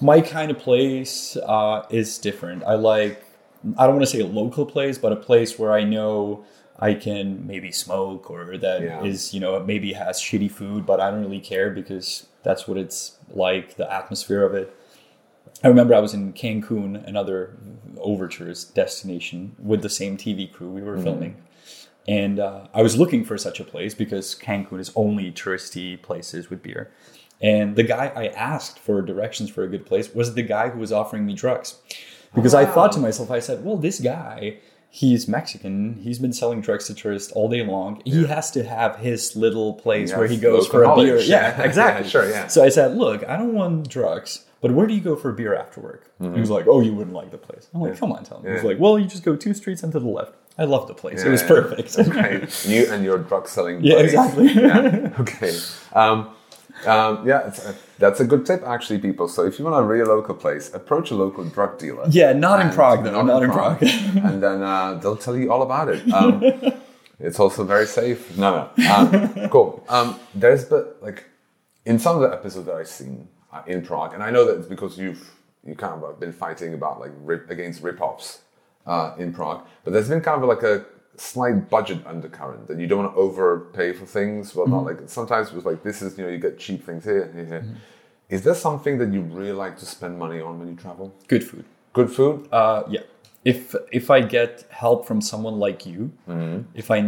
[0.00, 2.62] my kind of place uh, is different.
[2.64, 3.24] I like.
[3.76, 6.44] I don't want to say a local place, but a place where I know
[6.78, 9.36] I can maybe smoke or that is Yeah.
[9.36, 13.18] you know maybe has shitty food, but I don't really care because that's what it's
[13.30, 13.76] like.
[13.76, 14.74] The atmosphere of it.
[15.64, 17.56] I remember I was in Cancun, another
[17.98, 21.36] overtures destination, with the same TV crew we were filming.
[22.06, 26.48] And uh, I was looking for such a place because Cancun is only touristy places
[26.48, 26.90] with beer.
[27.40, 30.78] And the guy I asked for directions for a good place was the guy who
[30.78, 31.76] was offering me drugs.
[32.34, 34.58] Because I thought to myself, I said, well, this guy,
[34.90, 35.94] he's Mexican.
[36.02, 38.00] He's been selling drugs to tourists all day long.
[38.04, 41.18] He has to have his little place He where he goes for a beer.
[41.18, 42.08] Yeah, Yeah, exactly.
[42.08, 42.46] sure, yeah.
[42.48, 45.34] So I said, look, I don't want drugs, but where do you go for a
[45.34, 46.10] beer after work?
[46.20, 47.68] He was like, oh, you wouldn't like the place.
[47.72, 48.50] I'm like, come on, tell me.
[48.50, 48.66] He's Mm-hmm.
[48.66, 50.34] Like, well, you just go two streets and to the left.
[50.60, 51.22] I love the place.
[51.22, 51.96] it was perfect.
[51.96, 52.46] Okay.
[52.68, 53.84] You and your drug selling.
[53.84, 54.14] Yeah, buddies.
[54.14, 54.52] exactly.
[54.52, 55.14] yeah.
[55.20, 55.56] Okay.
[55.92, 56.30] Um,
[56.86, 59.28] um, yeah, it's a, that's a good tip, actually, people.
[59.28, 62.06] So if you want a real local place, approach a local drug dealer.
[62.08, 63.22] Yeah, not in Prague, though.
[63.22, 63.82] Not, in Prague.
[63.82, 66.10] and then uh, they'll tell you all about it.
[66.12, 66.42] Um,
[67.20, 68.36] it's also very safe.
[68.36, 68.94] No, no.
[68.94, 69.84] Um, cool.
[69.88, 71.24] Um, there's but like
[71.84, 74.58] in some of the episodes that I've seen uh, in Prague, and I know that
[74.58, 75.34] it's because you've
[75.66, 78.40] you kind of have been fighting about like rip, against rip-offs
[78.86, 80.84] uh, in Prague, but there's been kind of like a
[81.18, 84.54] slight budget undercurrent that you don't want to overpay for things.
[84.54, 87.04] Well, not like sometimes it was like this is you know you get cheap things
[87.04, 87.30] here.
[87.34, 87.64] here, here.
[88.28, 91.14] Is there something that you really like to spend money on when you travel?
[91.28, 91.64] Good food.
[91.92, 92.48] Good food.
[92.52, 93.00] Uh, yeah.
[93.44, 96.10] If if I get help from someone like you,
[96.74, 96.98] if I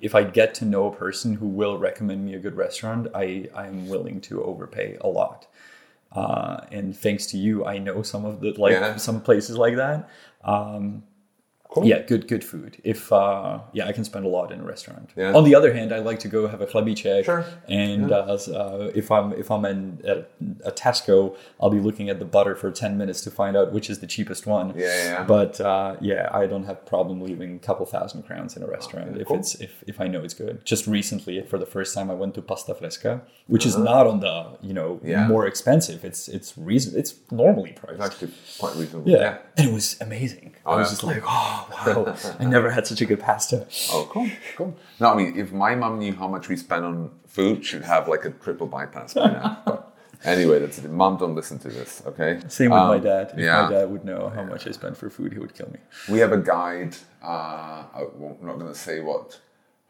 [0.00, 3.48] if I get to know a person who will recommend me a good restaurant, I
[3.54, 5.46] I'm willing to overpay a lot.
[6.12, 8.96] Uh, and thanks to you, I know some of the like Yeah.
[8.96, 10.08] some places like that.
[10.42, 11.02] Um,
[11.70, 11.84] Cool.
[11.84, 12.78] Yeah, good good food.
[12.82, 15.10] If uh, yeah, I can spend a lot in a restaurant.
[15.16, 15.34] Yeah.
[15.34, 17.26] On the other hand, I like to go have a chlebiček.
[17.26, 17.44] Sure.
[17.68, 20.24] And uh, s- uh, if I'm if I'm in a,
[20.66, 23.90] a Tesco, I'll be looking at the butter for ten minutes to find out which
[23.90, 24.68] is the cheapest one.
[24.70, 25.24] Yeah, yeah, yeah.
[25.24, 29.10] But uh, yeah, I don't have problem leaving a couple thousand crowns in a restaurant
[29.10, 29.36] Okay, if cool.
[29.38, 30.64] it's if, if I know it's good.
[30.64, 33.84] Just recently, for the first time, I went to Pasta Fresca, which is Uh-huh.
[33.92, 34.36] not on the
[34.68, 35.28] you know Yeah.
[35.28, 36.02] more expensive.
[36.02, 37.94] It's it's reason it's normally priced.
[38.00, 39.10] It's actually quite reasonable.
[39.10, 39.36] Yeah.
[39.58, 40.54] and it was amazing.
[40.64, 40.92] I was yeah.
[40.94, 43.66] just like, oh wow, I never had such a good pasta.
[43.90, 44.76] Oh, cool, cool.
[45.00, 48.08] No, I mean, if my mum knew how much we spend on food, she'd have
[48.08, 49.62] like a triple bypass by now.
[49.66, 49.94] but
[50.24, 50.90] anyway, that's it.
[50.90, 52.40] Mom, don't listen to this, okay?
[52.48, 53.30] Same with Um, my dad.
[53.34, 53.62] If yeah.
[53.62, 55.78] my dad would know how much I spend for food, he would kill me.
[56.08, 56.96] We have a guide.
[57.22, 59.40] Uh, I'm not going to say what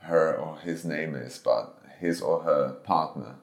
[0.01, 3.35] her or his name is, but his or her partner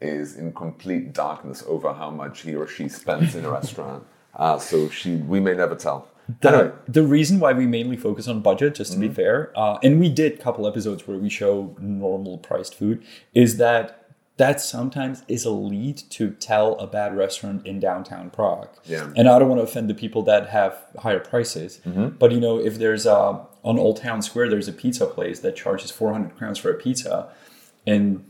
[0.00, 4.04] is in complete darkness over how much he or she spends in a restaurant.
[4.34, 6.08] Uh, so she, we may never tell.
[6.42, 9.08] Anyway, The, the reason why we mainly focus on budget, just to Mm-hmm.
[9.08, 13.02] be fair, uh, and we did a couple episodes where we show normal priced food,
[13.34, 13.98] is that
[14.38, 18.68] that sometimes is a lead to tell a bad restaurant in downtown Prague.
[18.84, 19.10] Yeah.
[19.14, 22.16] And I don't want to offend the people that have higher prices, Mm-hmm.
[22.18, 25.54] but you know, if there's a on Old Town Square, there's a pizza place that
[25.54, 27.28] charges 400 crowns for a pizza.
[27.86, 28.24] And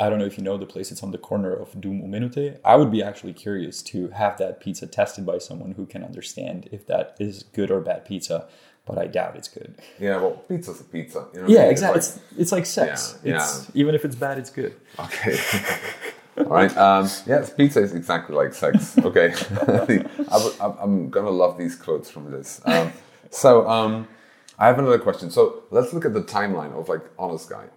[0.00, 2.60] I don't know if you know the place, it's on the corner of Dum Minute.
[2.64, 6.68] I would be actually curious to have that pizza tested by someone who can understand
[6.72, 8.48] if that is good or bad pizza,
[8.86, 9.76] but I doubt it's good.
[10.00, 11.26] yeah, well, pizza's a pizza.
[11.32, 11.70] You know what I Yeah, mean?
[11.70, 11.98] exactly.
[11.98, 13.18] It's It's, it's like sex.
[13.22, 14.74] Yeah, it's, Even if it's bad, it's good.
[14.98, 15.38] okay.
[16.38, 16.76] All right.
[16.76, 18.96] Um, yes, pizza is exactly like sex.
[18.98, 19.32] Okay.
[19.68, 22.60] I I'm going to love these quotes from this.
[22.64, 22.92] Um,
[23.30, 24.08] so um,
[24.58, 25.30] I have another question.
[25.30, 27.70] So let's look at the timeline of like Honest Guide.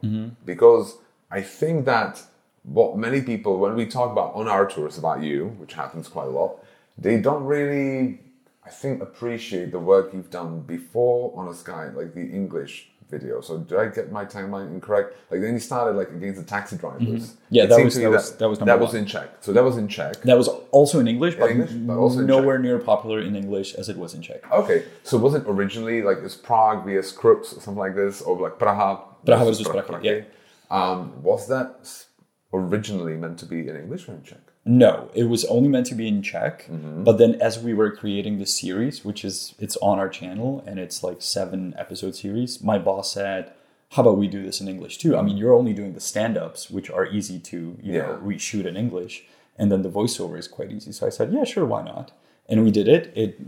[0.46, 0.98] Because
[1.32, 2.22] I think that
[2.64, 6.28] what many people, when we talk about on our tours about you, which happens quite
[6.28, 6.64] a lot,
[6.98, 8.20] they don't really,
[8.66, 13.42] I think, appreciate the work you've done before on a sky, like the English video.
[13.42, 15.16] So did I get my timeline incorrect?
[15.30, 17.06] Like then you started like against the taxi mm-hmm.
[17.06, 17.36] drivers.
[17.50, 19.30] Yeah, that was- me that was- that was that was in Czech.
[19.42, 20.22] So that was in Czech.
[20.22, 23.90] That was also in English, but, English, but also nowhere near popular in English as
[23.90, 24.50] it was in Czech.
[24.52, 28.40] Okay, so was it originally like it's Prague vs Crooks or something like this, or
[28.40, 29.02] like Praha?
[29.26, 30.22] Praha versus versus Praha, yeah.
[30.72, 32.06] Um, was that
[32.54, 34.40] originally meant to be in English or in Czech?
[34.64, 36.68] No, it was only meant to be in Czech.
[36.68, 37.04] Mm-hmm.
[37.04, 40.80] But then, as we were creating the series, which is it's on our channel and
[40.80, 43.52] it's like seven episode series, my boss said,
[43.92, 45.18] "How about we do this in English too?
[45.18, 48.66] I mean, you're only doing the stand ups, which are easy to you know reshoot
[48.66, 49.26] in English,
[49.58, 52.12] and then the voiceover is quite easy." So I said, "Yeah, sure, why not?"
[52.52, 53.12] and we did it.
[53.16, 53.40] It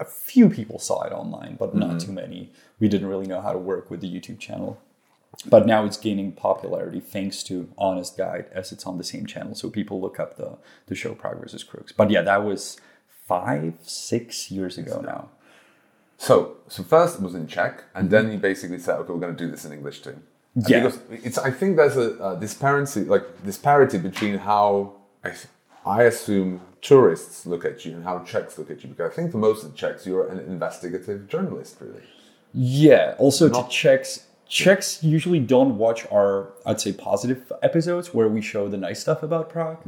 [0.00, 2.50] a few people saw it online, but not too many.
[2.80, 4.80] We didn't really know how to work with the YouTube channel.
[5.44, 9.54] But now it's gaining popularity thanks to Honest Guide as it's on the same channel.
[9.54, 11.92] So people look up the, the show Prague vs Crooks.
[11.92, 12.80] But yeah, that was
[13.26, 15.28] five, six years ago now.
[16.18, 19.36] So, so first it was in Czech, and then you basically said, okay, we're going
[19.36, 20.16] to do this in English too.
[20.54, 20.84] And Yeah.
[20.84, 25.32] Because it's, I think there's a, uh disparity, like disparity between how I,
[25.84, 28.88] I assume tourists look at you and how Czechs look at you.
[28.88, 32.02] Because I think for most of the Czechs, you're an investigative journalist, really.
[32.54, 33.14] Yeah.
[33.18, 38.40] Also, Not- to Czechs, Czechs usually don't watch our, I'd say, positive episodes where we
[38.40, 39.78] show the nice stuff about Prague.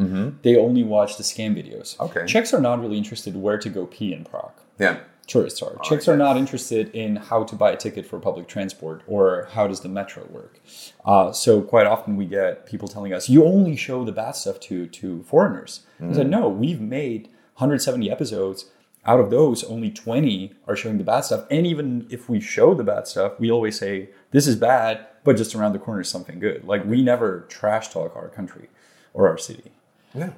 [0.43, 1.97] They only watch the scam videos.
[1.97, 2.03] Mm-hmm.
[2.05, 2.27] Okay.
[2.27, 4.53] Czechs are not really interested where to go pee in Prague.
[4.79, 4.99] Yeah.
[5.29, 5.79] Tourists are.
[5.85, 9.69] Czechs are not interested in how to buy a ticket for public transport or how
[9.69, 10.59] does the metro work.
[11.05, 14.59] Uh, so quite often we get people telling us, "You only show the bad stuff
[14.61, 18.71] to to foreigners." I said, "No, we've made 170 episodes.
[19.05, 21.45] Out of those, only 20 are showing the bad stuff.
[21.51, 25.37] And even if we show the bad stuff, we always say this is bad, but
[25.37, 26.65] just around the corner is something good.
[26.65, 28.69] Like we never trash talk our country
[29.15, 29.71] or our city."
[30.15, 30.33] Yeah.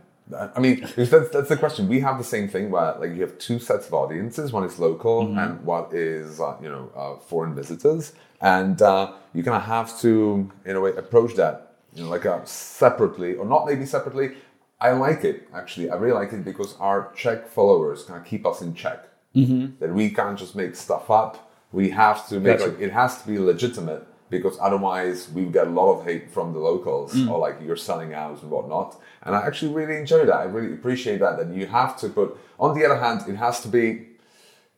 [0.57, 1.89] I mean, that's, that's the question.
[1.89, 4.53] We have the same thing where, like, you have two sets of audiences.
[4.53, 8.13] One is local, and what is, uh, you know, uh, foreign visitors.
[8.41, 12.27] And uh, you kind of have to, in a way, approach that, you know, like
[12.27, 14.37] uh, separately, or not maybe separately.
[14.81, 15.91] I like it actually.
[15.91, 19.09] I really like it because our Czech followers kind of keep us in check.
[19.35, 19.81] Mm-hmm.
[19.81, 21.50] That we can't just make stuff up.
[21.73, 22.71] We have to make Gotcha.
[22.73, 26.53] like it has to be legitimate because otherwise we get a lot of hate from
[26.53, 29.01] the locals or like you're selling out and whatnot.
[29.23, 30.37] And I actually really enjoy that.
[30.37, 31.37] I really appreciate that.
[31.39, 32.39] That you have to put.
[32.59, 34.07] On the other hand, it has to be,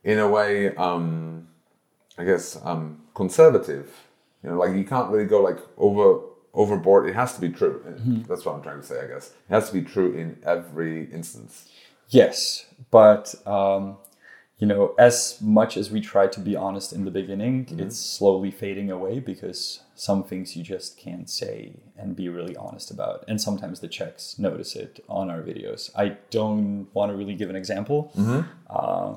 [0.05, 1.49] in a way, um,
[2.19, 3.91] I guess, um, conservative.
[4.43, 6.21] You know, like you can't really go like over
[6.55, 7.09] overboard.
[7.09, 7.83] It has to be true.
[8.29, 9.01] That's what I'm trying to say.
[9.01, 11.69] I guess it has to be true in every instance.
[12.09, 13.97] Yes, but um,
[14.62, 18.53] you know, as much as we try to be honest in the beginning, it's slowly
[18.53, 21.55] fading away because some things you just can't say
[21.98, 23.25] and be really honest about.
[23.27, 25.90] And sometimes the Czechs notice it on our videos.
[25.96, 28.12] I don't want to really give an example.
[28.79, 29.16] Uh,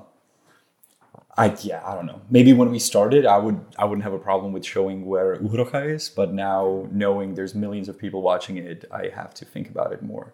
[1.37, 2.21] I yeah, I don't know.
[2.37, 5.81] Maybe when we started, I would I wouldn't have a problem with showing where Uhrocha
[5.97, 9.93] is, but now knowing there's millions of people watching it, I have to think about
[9.95, 10.33] it more.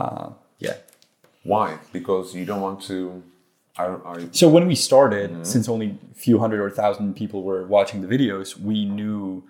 [0.00, 0.28] Uh,
[0.60, 0.76] yeah.
[1.42, 1.78] Why?
[1.92, 3.24] Because you don't want to.
[3.78, 7.66] Are, are, So when we started, since only a few hundred or thousand people were
[7.66, 9.44] watching the videos, we knew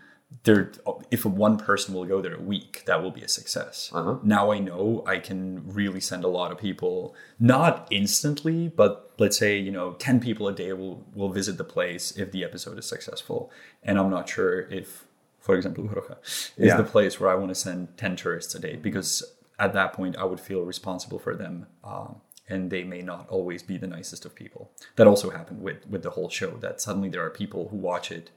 [0.45, 0.73] there
[1.11, 3.91] if one person will go there a week, that will be a success.
[4.23, 9.37] Now I know I can really send a lot of people, not instantly, but let's
[9.37, 12.79] say you know ten people a day will will visit the place if the episode
[12.79, 13.51] is successful.
[13.83, 15.05] And I'm not sure if,
[15.41, 15.85] for example,
[16.25, 16.77] is Yeah.
[16.77, 19.23] the place where I want to send ten tourists a day because
[19.59, 21.67] at that point I would feel responsible for them.
[21.85, 22.21] Um,
[22.53, 24.71] and they may not always be the nicest of people.
[24.97, 26.51] That also happened with with the whole show.
[26.65, 28.31] That suddenly there are people who watch it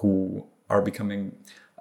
[0.00, 1.22] who are becoming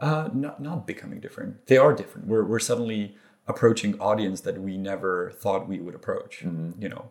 [0.07, 1.51] uh, not not becoming different.
[1.67, 2.27] They are different.
[2.27, 3.01] We're we're suddenly
[3.47, 6.43] approaching audience that we never thought we would approach.
[6.83, 7.05] You know,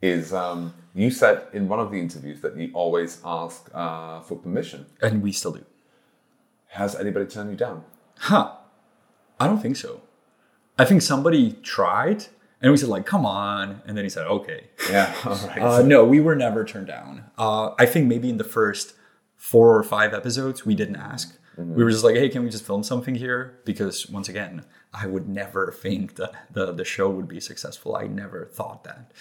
[0.00, 4.36] is um, you said in one of the interviews that you always ask uh, for
[4.36, 4.86] permission.
[5.02, 5.64] and we still do.
[6.68, 7.84] Has anybody turned you down?
[8.18, 8.52] Huh?
[9.40, 10.00] I don't think so.
[10.78, 12.26] I think somebody tried,
[12.64, 15.58] and we said like, "Come on," and then he said, "Okay." Yeah, all right.
[15.60, 17.24] Uh, no, we were never turned down.
[17.36, 18.94] Uh, I think maybe in the first
[19.36, 21.38] four or five episodes, we didn't ask.
[21.56, 23.60] We were just like, hey, can we just film something here?
[23.64, 27.94] Because once again, I would never think that the, the show would be successful.
[27.94, 29.12] I never thought that.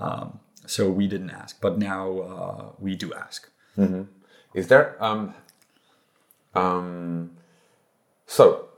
[0.00, 1.60] Um, so we didn't ask.
[1.60, 3.50] But now uh, we do ask.
[4.54, 5.34] Is there um
[6.54, 7.32] um
[8.26, 8.68] so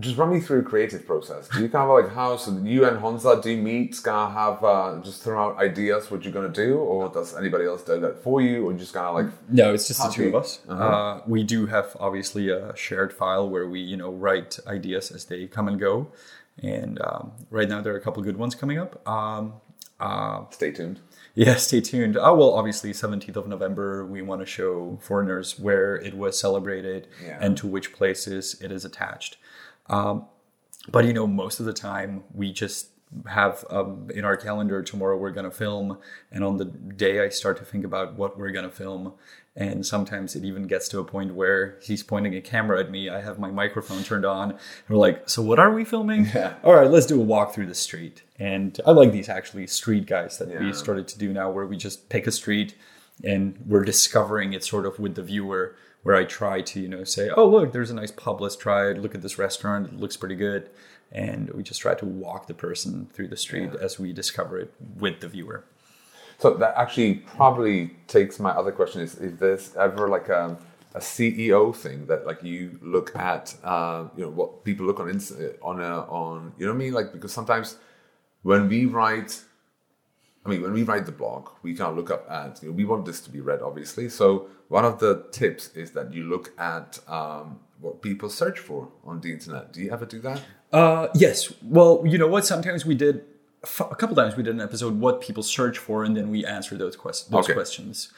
[0.00, 1.48] just run me through a creative process.
[1.48, 4.32] Do you kind of like how so you and Honza do you meet, kind of
[4.32, 8.00] have uh, just throw out ideas what you're gonna do, or does anybody else do
[8.00, 10.44] that for you, or just kind of like No, it's just the two of Happy.
[10.44, 10.60] us.
[10.68, 15.26] uh we do have obviously a shared file where we, you know, write ideas as
[15.26, 16.08] they come and go.
[16.62, 19.06] And um, right now there are a couple good ones coming up.
[19.08, 19.54] Um,
[20.00, 21.00] uh, stay tuned?
[21.34, 22.16] Yeah, stay tuned.
[22.18, 27.08] Oh, well, obviously, 17th of November, we want to show foreigners where it was celebrated
[27.24, 27.38] Yeah.
[27.40, 29.38] and to which places it is attached.
[29.88, 30.26] Um,
[30.88, 32.88] but, you know, most of the time, we just
[33.26, 35.98] have um, in our calendar tomorrow we're going to film.
[36.30, 39.12] And on the day I start to think about what we're going to film.
[39.54, 43.10] And sometimes it even gets to a point where he's pointing a camera at me.
[43.10, 44.52] I have my microphone turned on.
[44.52, 46.24] And we're like, so what are we filming?
[46.34, 46.54] Yeah.
[46.64, 48.22] All right, let's do a walk through the street.
[48.38, 51.76] And I like these actually street guys that we started to do now, where we
[51.76, 52.74] just pick a street
[53.22, 55.76] and we're discovering it sort of with the viewer.
[56.02, 58.40] Where I try to, you know, say, "Oh, look, there's a nice pub.
[58.40, 58.98] Let's try it.
[58.98, 59.86] Look at this restaurant.
[59.86, 60.68] It looks pretty good."
[61.12, 64.72] And we just try to walk the person through the street as we discover it
[64.98, 65.64] with the viewer.
[66.38, 70.56] So that actually probably takes my other question: is if there's ever like a,
[70.94, 75.08] a SEO thing that like you look at, uh, you know, what people look on
[75.62, 76.92] on a, on you know what I mean?
[76.94, 77.76] Like because sometimes
[78.42, 79.40] when we write,
[80.44, 82.84] I mean, when we write the blog, we of look up at you know, we
[82.84, 84.08] want this to be read, obviously.
[84.08, 88.88] So one of the tips is that you look at um, what people search for
[89.04, 89.72] on the internet.
[89.72, 90.40] Do you ever do that?
[90.72, 91.52] Uh, yes.
[91.62, 92.44] Well, you know what?
[92.44, 93.24] Sometimes we did
[93.90, 96.76] A couple times we did an episode what people search for, and then we answer
[96.76, 97.30] those questions.
[97.30, 97.54] Those Okay.
[97.54, 98.10] questions.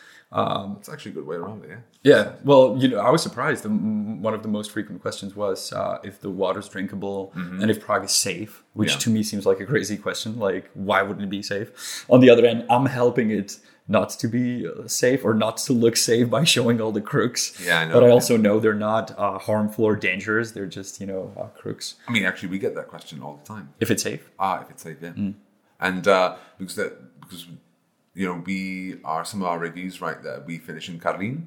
[0.79, 1.71] It's actually a good way around it.
[1.71, 1.79] Yeah.
[2.03, 2.33] Yeah.
[2.45, 3.65] Well, you know, I was surprised.
[3.65, 8.05] One of the most frequent questions was uh, if the water's drinkable and if Prague
[8.05, 8.97] is safe, which Mm-hmm.
[8.99, 9.05] Yeah.
[9.05, 10.39] to me seems like a crazy question.
[10.39, 12.05] Like, why wouldn't it be safe?
[12.09, 15.73] On the other end, I'm helping it not to be uh, safe or not to
[15.75, 17.43] look safe by showing all the crooks.
[17.63, 17.95] Yeah, I know.
[17.95, 20.53] But I also know they're not uh, harmful or dangerous.
[20.53, 21.95] They're just, you know, uh, crooks.
[22.09, 23.67] I mean, actually, we get that question all the time.
[23.81, 24.31] If it's safe.
[24.39, 25.13] Ah, if it's safe, yeah.
[25.81, 27.47] And uh, because that because
[28.15, 30.43] you know we are some of our reviews right there.
[30.47, 31.47] We finish in Karlin,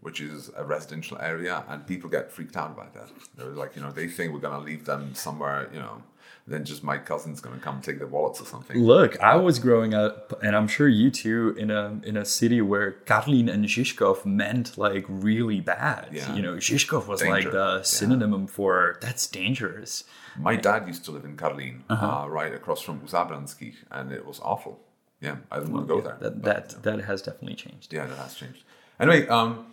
[0.00, 3.08] which is a residential area, and people get freaked out by that.
[3.36, 6.02] They're like, you know, they think we're gonna leave them somewhere, you know,
[6.46, 8.76] then just my cousin's gonna come take their wallets or something.
[8.78, 12.60] Look, I was growing up, and I'm sure you too, in a in a city
[12.60, 16.08] where Karlin and Zhizkov meant like really bad.
[16.12, 16.34] Yeah.
[16.36, 17.34] You know, Zhizkov was Danger.
[17.34, 20.04] like the synonym for that's dangerous.
[20.38, 22.06] My dad used to live in Karlin, Uh-huh.
[22.22, 24.74] uh, right across from Uzabranski, and it was awful.
[25.20, 26.18] Yeah, I didn't want to go there.
[26.20, 27.92] That but, that that has definitely changed.
[27.92, 28.64] yeah, that has changed.
[29.00, 29.66] Anyway, um,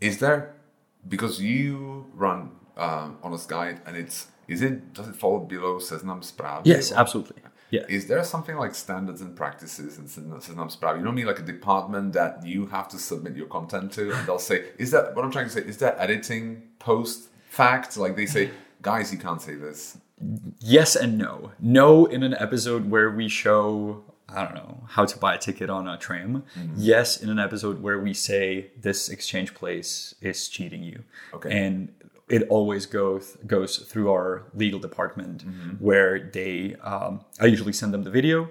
[0.00, 0.54] is there
[1.08, 6.20] because you run um, Honest Guide and it's is it does it fall below Seznam
[6.20, 6.62] Správy?
[6.64, 7.42] Yes, absolutely.
[7.70, 7.82] Yeah.
[7.88, 10.98] Is there something like standards and practices in Seznam Seznam Správy?
[10.98, 11.26] You know what I mean?
[11.26, 14.90] Like a department that you have to submit your content to, and they'll say, "Is
[14.90, 15.62] that what I'm trying to say?
[15.62, 18.50] Is that editing post fact?" Like they say,
[18.82, 19.98] "Guys, you can't say this."
[20.58, 21.52] Yes and no.
[21.60, 24.02] No, in an episode where we show,
[24.34, 26.44] I don't know, how to buy a ticket on a tram.
[26.58, 26.74] Mm-hmm.
[26.76, 31.02] Yes, in an episode where we say this exchange place is cheating you.
[31.34, 31.50] Okay.
[31.50, 31.92] And
[32.28, 35.70] it always goes goes through our legal department Mm-hmm.
[35.84, 38.48] where they, um, I usually send them the video.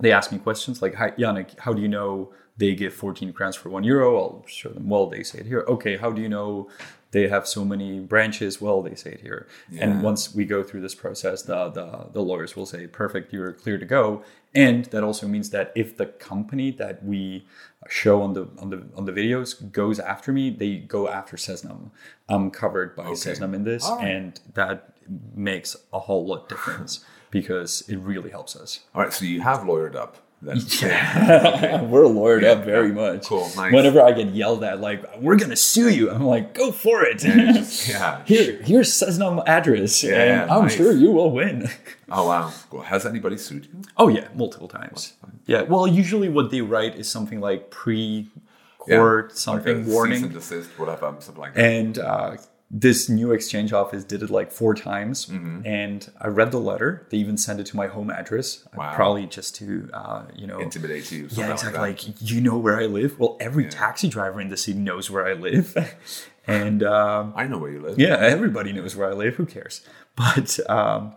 [0.00, 3.54] They ask me questions like, Hi, Janek, how do you know they give 14 crowns
[3.56, 4.16] for one euro?
[4.18, 5.64] I'll show them, well, they say it here.
[5.68, 6.68] Okay, how do you know
[7.12, 8.60] they have so many branches?
[8.60, 9.46] Well, they say it here.
[9.78, 13.52] And once we go through this process, the, the, the lawyers will say, perfect, you're
[13.52, 14.24] clear to go.
[14.54, 17.46] And that also means that if the company that we
[17.88, 21.90] show on the on the on the videos goes after me, they go after Seznam.
[22.28, 24.06] I'm covered by Seznam in this, right.
[24.06, 24.94] and that
[25.34, 28.80] makes a whole lot difference because it really helps us.
[28.94, 30.56] All right, so you have lawyered up then.
[31.90, 33.26] We're lawyered up very much.
[33.26, 33.72] Cool, nice.
[33.72, 37.22] Whenever I get yelled at, like, we're gonna sue you, I'm like, go for it.
[37.24, 38.22] Yeah, just- yeah.
[38.24, 40.74] Here, here's Seznam address, and yeah, I'm nice.
[40.76, 41.68] sure you will win.
[42.10, 42.52] Oh wow.
[42.70, 42.82] Cool.
[42.82, 43.82] Has anybody sued you?
[43.96, 45.14] Oh yeah, multiple times.
[45.46, 45.62] Yeah.
[45.62, 49.34] Well, usually what they write is something like pre-court Yeah.
[49.34, 51.64] something like warning, cease and desist, whatever, something like that.
[51.64, 52.36] and uh,
[52.74, 55.26] this new exchange office did it like four times.
[55.26, 55.66] Mm-hmm.
[55.66, 57.06] And I read the letter.
[57.10, 58.94] They even sent it to my home address, Wow.
[58.94, 61.28] probably just to uh, you know Intimidate you.
[61.30, 61.72] Yeah, exactly.
[61.72, 61.80] that.
[61.80, 63.18] Like, you know where I live.
[63.18, 65.76] Well, every taxi driver in the city knows where I live,
[66.46, 67.98] and um, I know where you live.
[67.98, 69.34] yeah, everybody knows where I live.
[69.36, 69.82] Who cares?
[70.16, 71.14] But um,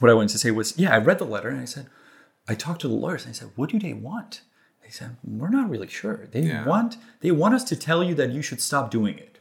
[0.00, 1.86] what I wanted to say was, yeah, I read the letter and I said,
[2.48, 4.42] I talked to the lawyers and I said, what do they want?
[4.82, 6.26] They said, we're not really sure.
[6.32, 6.66] They Yeah.
[6.66, 9.31] want they want us to tell you that you should stop doing it.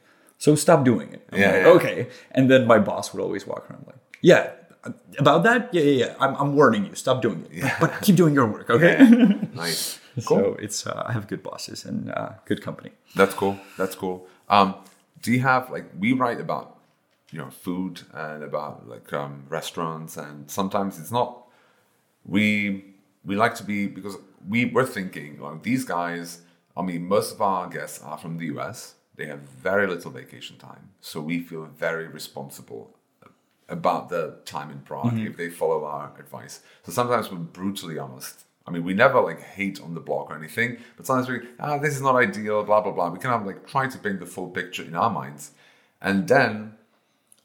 [0.43, 1.21] So stop doing it.
[1.32, 1.75] I'm Yeah, like, yeah.
[1.77, 1.97] Okay.
[2.32, 4.43] And then my boss would always walk around like, yeah.
[5.19, 6.15] About that, yeah, yeah, yeah.
[6.23, 6.95] I'm, I'm warning you.
[6.95, 8.95] Stop doing it, but, but keep doing your work, okay?
[9.54, 9.99] Nice.
[10.19, 12.91] So it's uh, I have good bosses and uh, good company.
[13.15, 13.56] That's cool.
[13.77, 14.17] That's cool.
[14.49, 14.69] Um,
[15.21, 16.67] do you have like we write about
[17.32, 21.30] you know food and about like um, restaurants and sometimes it's not
[22.25, 22.43] we
[23.23, 24.15] we like to be because
[24.49, 26.41] we we're thinking like these guys
[26.75, 30.57] I mean most of our guests are from the US they have very little vacation
[30.57, 32.84] time so we feel very responsible
[33.71, 35.27] about the time in Prague mm-hmm.
[35.27, 36.59] if they follow our advice.
[36.84, 38.43] So sometimes we're brutally honest.
[38.67, 41.78] I mean, we never like hate on the blog or anything, but sometimes we, ah,
[41.78, 43.09] this is not ideal, blah, blah, blah.
[43.09, 45.51] We kind of like try to paint the full picture in our minds.
[46.01, 46.76] And then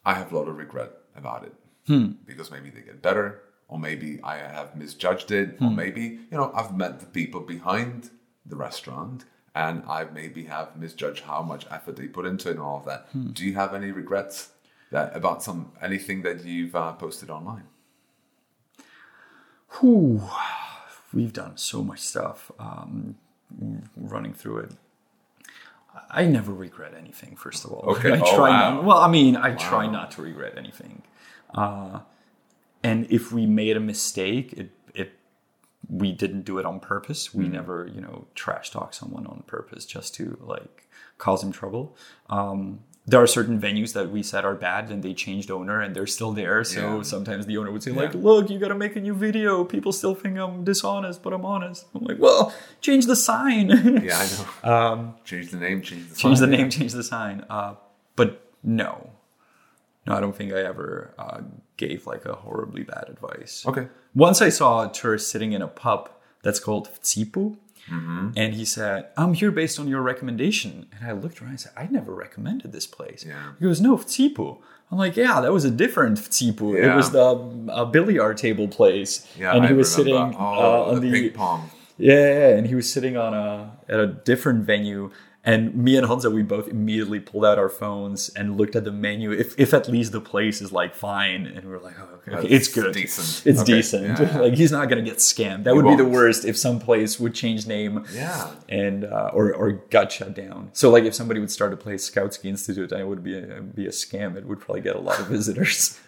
[0.04, 1.54] I have a lot of regret about it
[1.86, 2.12] hmm.
[2.26, 5.76] because maybe they get better, or maybe I have misjudged it, or hmm.
[5.76, 8.10] maybe, you know, I've met the people behind
[8.44, 9.24] the restaurant
[9.64, 12.84] and I maybe have misjudged how much effort they put into it and all of
[12.84, 13.08] that.
[13.34, 14.50] Do you have any regrets
[14.92, 17.64] that about some anything that you've uh, posted online?
[19.80, 20.22] Whew.
[21.12, 22.50] We've done so much stuff.
[22.58, 23.16] Um,
[23.96, 24.70] running through it,
[26.10, 27.36] I never regret anything.
[27.36, 28.12] First of all, Okay.
[28.12, 28.74] I Oh, try wow.
[28.74, 28.84] not.
[28.84, 31.02] Well, I mean, I try not to regret anything.
[31.54, 32.00] Uh,
[32.82, 34.70] and if we made a mistake, it
[35.88, 37.32] we didn't do it on purpose.
[37.34, 41.96] We never, you know, trash talk someone on purpose just to like cause him trouble.
[42.28, 45.94] Um, there are certain venues that we said are bad and they changed owner and
[45.94, 46.64] they're still there.
[46.64, 47.02] So Yeah.
[47.02, 49.62] sometimes the owner would say like, "Look, you got to make a new video.
[49.62, 53.68] People still think I'm dishonest, but I'm honest." I'm like, "Well, change the sign."
[54.02, 54.46] Yeah, I know.
[54.74, 56.18] Um, change the name, change the sign.
[56.22, 57.44] change the name, change the sign.
[57.48, 57.74] Uh,
[58.16, 59.10] but no,
[60.06, 61.40] no, I don't think I ever uh,
[61.76, 63.64] gave like a horribly bad advice.
[63.66, 63.88] Okay.
[64.14, 66.10] Once I saw a tourist sitting in a pub
[66.42, 67.56] that's called Tsipu,
[67.88, 68.30] Mm-hmm.
[68.36, 71.70] and he said, "I'm here based on your recommendation." And I looked around and said,
[71.76, 73.52] "I never recommended this place." Yeah.
[73.60, 74.58] He goes, "No, Tsipu."
[74.90, 76.74] I'm like, "Yeah, that was a different Tsipu.
[76.82, 77.24] It was the
[77.72, 80.32] uh, billiard table place." Yeah, and he I was remember.
[80.32, 81.70] sitting oh, uh, on the, the ping pong.
[81.96, 85.12] yeah, yeah, yeah, and he was sitting on a at a different venue,
[85.46, 88.90] and me and Honza we both immediately pulled out our phones and looked at the
[88.92, 89.30] menu.
[89.32, 92.36] If if at least the place is like fine, and we are like, oh, okay,
[92.36, 93.46] okay, it's good, decent.
[93.46, 94.18] it's Okay, decent.
[94.18, 95.62] yeah, like he's not gonna get scammed.
[95.64, 98.04] That would be the worst if some place would change name.
[98.12, 98.50] Yeah.
[98.68, 100.70] And uh, or or got shut down.
[100.72, 103.62] So like if somebody would start a place, Skoutski Institute, and it would be a,
[103.62, 105.98] be a scam, it would probably get a lot of visitors.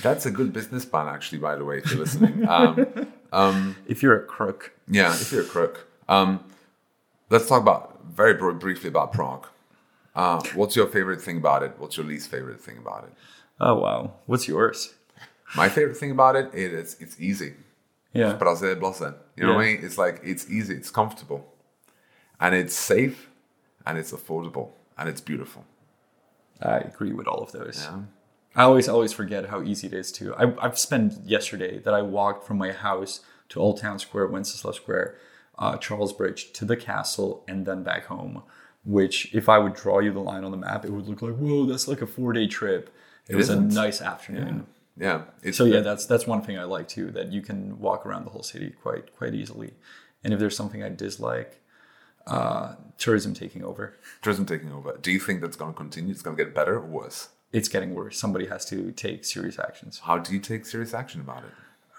[0.00, 2.48] That's a good business plan, actually, by the way, if you're listening.
[3.32, 5.86] Um, if you're a crook, yeah, if you're a crook.
[6.08, 6.40] Um,
[7.30, 9.46] let's talk about very br- briefly about Prague.
[10.14, 11.74] Uh, what's your favorite thing about it?
[11.78, 13.12] What's your least favorite thing about it?
[13.60, 14.94] oh wow, what's yours?
[15.56, 17.54] My favorite thing about it is it's easy.
[18.12, 18.62] Yeah, blase.
[18.62, 19.80] You know what I mean?
[19.82, 21.46] It's like it's easy, it's comfortable,
[22.40, 23.28] and it's safe,
[23.86, 25.64] and it's affordable, and it's beautiful.
[26.62, 27.86] I agree with all of those.
[27.88, 28.00] Yeah.
[28.54, 30.34] I always always forget how easy it is to.
[30.34, 33.20] I, I've spent yesterday that I walked from my house
[33.50, 35.16] to Old Town Square, Wenceslas Square,
[35.58, 38.42] uh, Charles Bridge to the castle, and then back home.
[38.84, 41.36] Which, if I would draw you the line on the map, it would look like
[41.36, 42.94] whoa, that's like a four day trip.
[43.28, 43.72] It, was isn't.
[43.72, 44.66] a nice afternoon.
[44.96, 45.22] Yeah.
[45.42, 47.10] It's So yeah, that's that's one thing I like too.
[47.10, 49.74] That you can walk around the whole city quite quite easily.
[50.22, 51.60] And if there's something I dislike,
[52.26, 53.94] uh, tourism taking over.
[54.22, 54.98] tourism taking over.
[55.00, 56.12] Do you think that's going to continue?
[56.12, 57.28] It's going to get better or worse?
[57.52, 58.18] It's getting worse.
[58.18, 60.00] Somebody has to take serious actions.
[60.04, 61.52] How do you take serious action about it?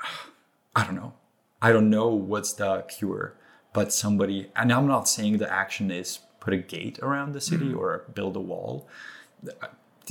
[0.76, 1.14] I don't know.
[1.62, 3.36] I don't know what's the cure,
[3.78, 7.74] but somebody, and I'm not saying the action is put a gate around the city
[7.74, 7.78] mm.
[7.78, 8.88] or build a wall.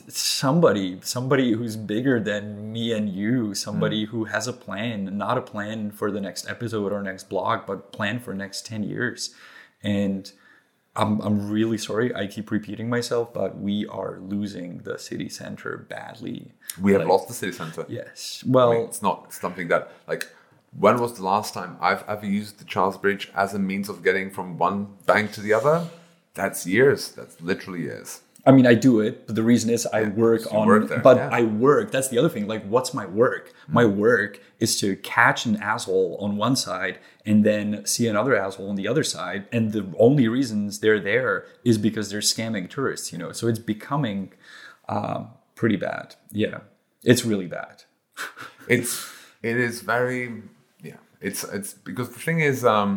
[0.07, 4.11] Somebody, somebody who's bigger than me and you, somebody mm.
[4.11, 7.91] who has a plan, not a plan for the next episode or next blog, but
[7.91, 9.35] plan for next 10 years.
[9.83, 10.31] And
[10.95, 12.15] I'm, I'm really sorry.
[12.15, 16.53] I keep repeating myself, but we are losing the city center badly.
[16.81, 17.85] We have Like- lost the city center.
[17.89, 18.45] Yes.
[18.47, 20.29] Well, I mean, it's not something that like.
[20.79, 24.03] When was the last time I've ever used the Charles Bridge as a means of
[24.05, 25.89] getting from one bank to the other?
[26.35, 27.11] That's years.
[27.13, 28.21] That's literally years.
[28.49, 30.67] I mean, I do it, but the reason is I work on.
[30.69, 31.31] work there, but yeah.
[31.33, 31.91] I work.
[31.91, 32.47] That's the other thing.
[32.47, 33.53] Like, what's my work?
[33.67, 33.97] My Mm.
[33.97, 38.77] work is to catch an asshole on one side and then see another asshole on
[38.77, 39.47] the other side.
[39.51, 43.13] And the only reasons they're there is because they're scamming tourists.
[43.13, 44.33] You know, so it's becoming
[44.89, 46.15] um, pretty bad.
[46.31, 46.59] Yeah,
[47.03, 47.83] it's really bad.
[48.69, 49.09] It's
[49.43, 50.33] it is very yeah.
[51.27, 52.91] It's it's because the thing is um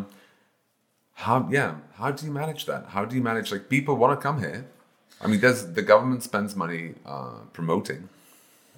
[1.24, 1.72] how yeah
[2.02, 2.82] how do you manage that?
[2.96, 4.62] How do you manage like people want to come here?
[5.22, 8.08] I mean, there's the government spends money uh, promoting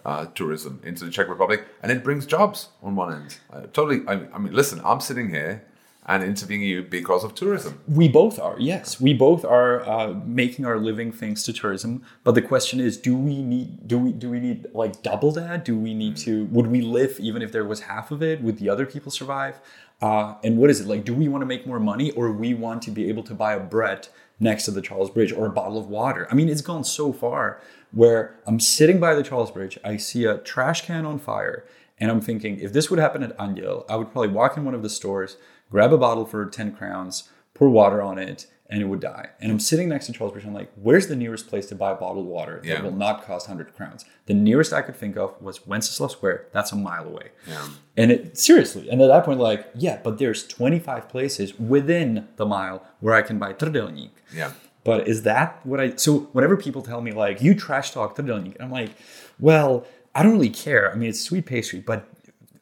[0.06, 3.38] uh, tourism into the Czech Republic, and it brings jobs on one end.
[3.54, 4.00] Uh, totally.
[4.08, 5.64] I, I mean, listen, I'm sitting here
[6.06, 7.80] and interviewing you because of tourism.
[7.88, 9.00] We both are, yes.
[9.00, 12.04] We both are uh, making our living thanks to tourism.
[12.24, 15.64] But the question is, do we need do we do we need like double that?
[15.64, 18.42] Do we need to would we live even if there was half of it?
[18.42, 19.60] Would the other people survive?
[20.02, 21.06] Uh, and what is it like?
[21.06, 23.54] Do we want to make more money, or we want to be able to buy
[23.54, 24.08] a bread
[24.40, 26.28] next to the Charles Bridge or a bottle of water?
[26.32, 30.26] I mean, it's gone so far where I'm sitting by the Charles Bridge, I see
[30.26, 31.66] a trash can on fire,
[32.00, 34.74] and I'm thinking, if this would happen at Anděl, I would probably walk in one
[34.74, 35.38] of the stores,
[35.72, 39.28] grab a bottle for 10 crowns, pour water on it, and it would die.
[39.42, 40.46] And I'm sitting next to Charles Bridge.
[40.46, 42.82] I'm like, where's the nearest place to buy bottled water that Yeah.
[42.82, 44.06] will not cost 100 crowns?
[44.28, 46.46] The nearest I could think of was Wenceslas Square.
[46.54, 47.30] That's a mile away.
[47.48, 47.68] Yeah.
[47.98, 52.46] And it seriously, and at that point, like, yeah, but there's 25 places within the
[52.46, 54.12] mile where I can buy trdelník.
[54.34, 54.52] Yeah.
[54.86, 55.96] But is that what I?
[55.98, 58.92] So whenever people tell me like you trash talk trdelník, I'm like,
[59.40, 60.92] well, I don't really care.
[60.92, 62.08] I mean, it's sweet pastry, but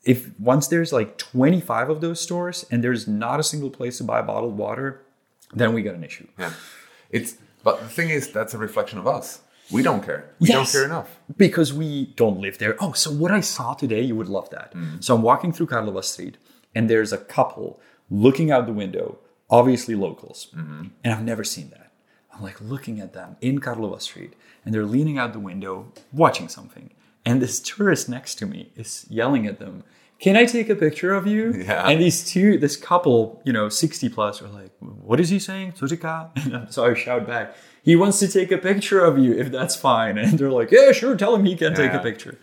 [0.03, 4.03] if once there's like 25 of those stores and there's not a single place to
[4.03, 5.01] buy bottled water,
[5.53, 6.27] then we got an issue.
[6.37, 6.53] Yeah.
[7.09, 9.41] It's but the thing is that's a reflection of us.
[9.71, 10.31] We don't care.
[10.39, 11.19] We don't care enough.
[11.37, 12.75] because we don't live there.
[12.79, 14.73] Oh, so what I saw today, you would love that.
[14.73, 15.03] Mm.
[15.03, 16.37] So I'm walking through Karlova Street,
[16.73, 17.79] and there's a couple
[18.09, 20.87] looking out the window, obviously locals, mm-hmm.
[21.03, 21.91] and I've never seen that.
[22.33, 24.33] I'm like looking at them in Karlova Street,
[24.65, 26.89] and they're leaning out the window, watching something,
[27.25, 29.83] and this tourist next to me is yelling at them.
[30.19, 31.53] can I take a picture of you?
[31.69, 31.87] Yeah.
[31.87, 35.73] And these two, this couple, you know, 60 plus, are like, what is he saying?
[35.73, 36.29] Tsuchika?
[36.53, 39.75] And so I shout back, he wants to take a picture of you if that's
[39.75, 40.17] fine.
[40.23, 42.37] And they're like, yeah, sure, tell him he can take a picture.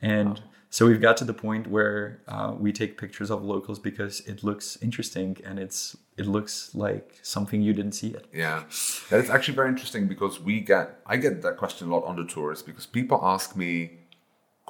[0.00, 4.20] And so we've got to the point where uh, we take pictures of locals because
[4.26, 8.26] it looks interesting and it's it looks like something you didn't see it.
[8.32, 8.64] Yeah,
[9.10, 12.16] that is actually very interesting because we get I get that question a lot on
[12.16, 13.97] the tours because people ask me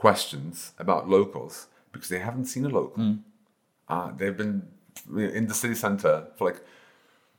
[0.05, 3.03] questions about locals because they haven't seen a local.
[3.89, 4.63] Uh, they've been
[5.39, 6.61] in the city center for like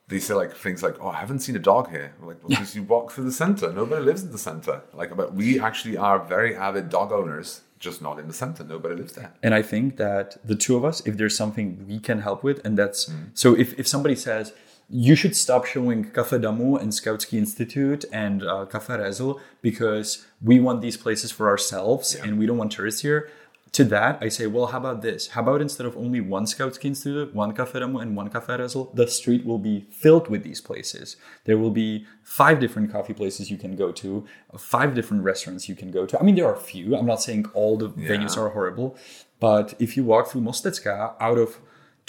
[0.10, 2.50] they say like things like, "Oh, I haven't seen a dog here." I'm like, well,
[2.50, 3.72] because you walk through the center.
[3.72, 4.76] Nobody lives in the center.
[5.00, 7.50] Like, but we actually are very avid dog owners,
[7.86, 8.64] just not in the center.
[8.76, 9.32] Nobody lives there.
[9.46, 12.58] And I think that the two of us, if there's something we can help with,
[12.66, 13.02] and that's
[13.42, 14.46] so if, if somebody says,
[14.90, 20.60] you should stop showing Café Damu and Skautski Institute and uh, Café Rezel because we
[20.60, 23.30] want these places for ourselves and we don't want tourists here.
[23.74, 25.28] To that, I say, well, how about this?
[25.28, 28.92] How about instead of only one Skautski Institute, one Café Damu, and one Café Rezel,
[28.96, 31.18] the street will be filled with these places.
[31.46, 34.26] There will be five different coffee places you can go to,
[34.58, 36.20] five different restaurants you can go to.
[36.20, 36.96] I mean, there are a few.
[36.96, 38.98] I'm not saying all the venues are horrible,
[39.40, 41.60] but if you walk through Mostecka, out of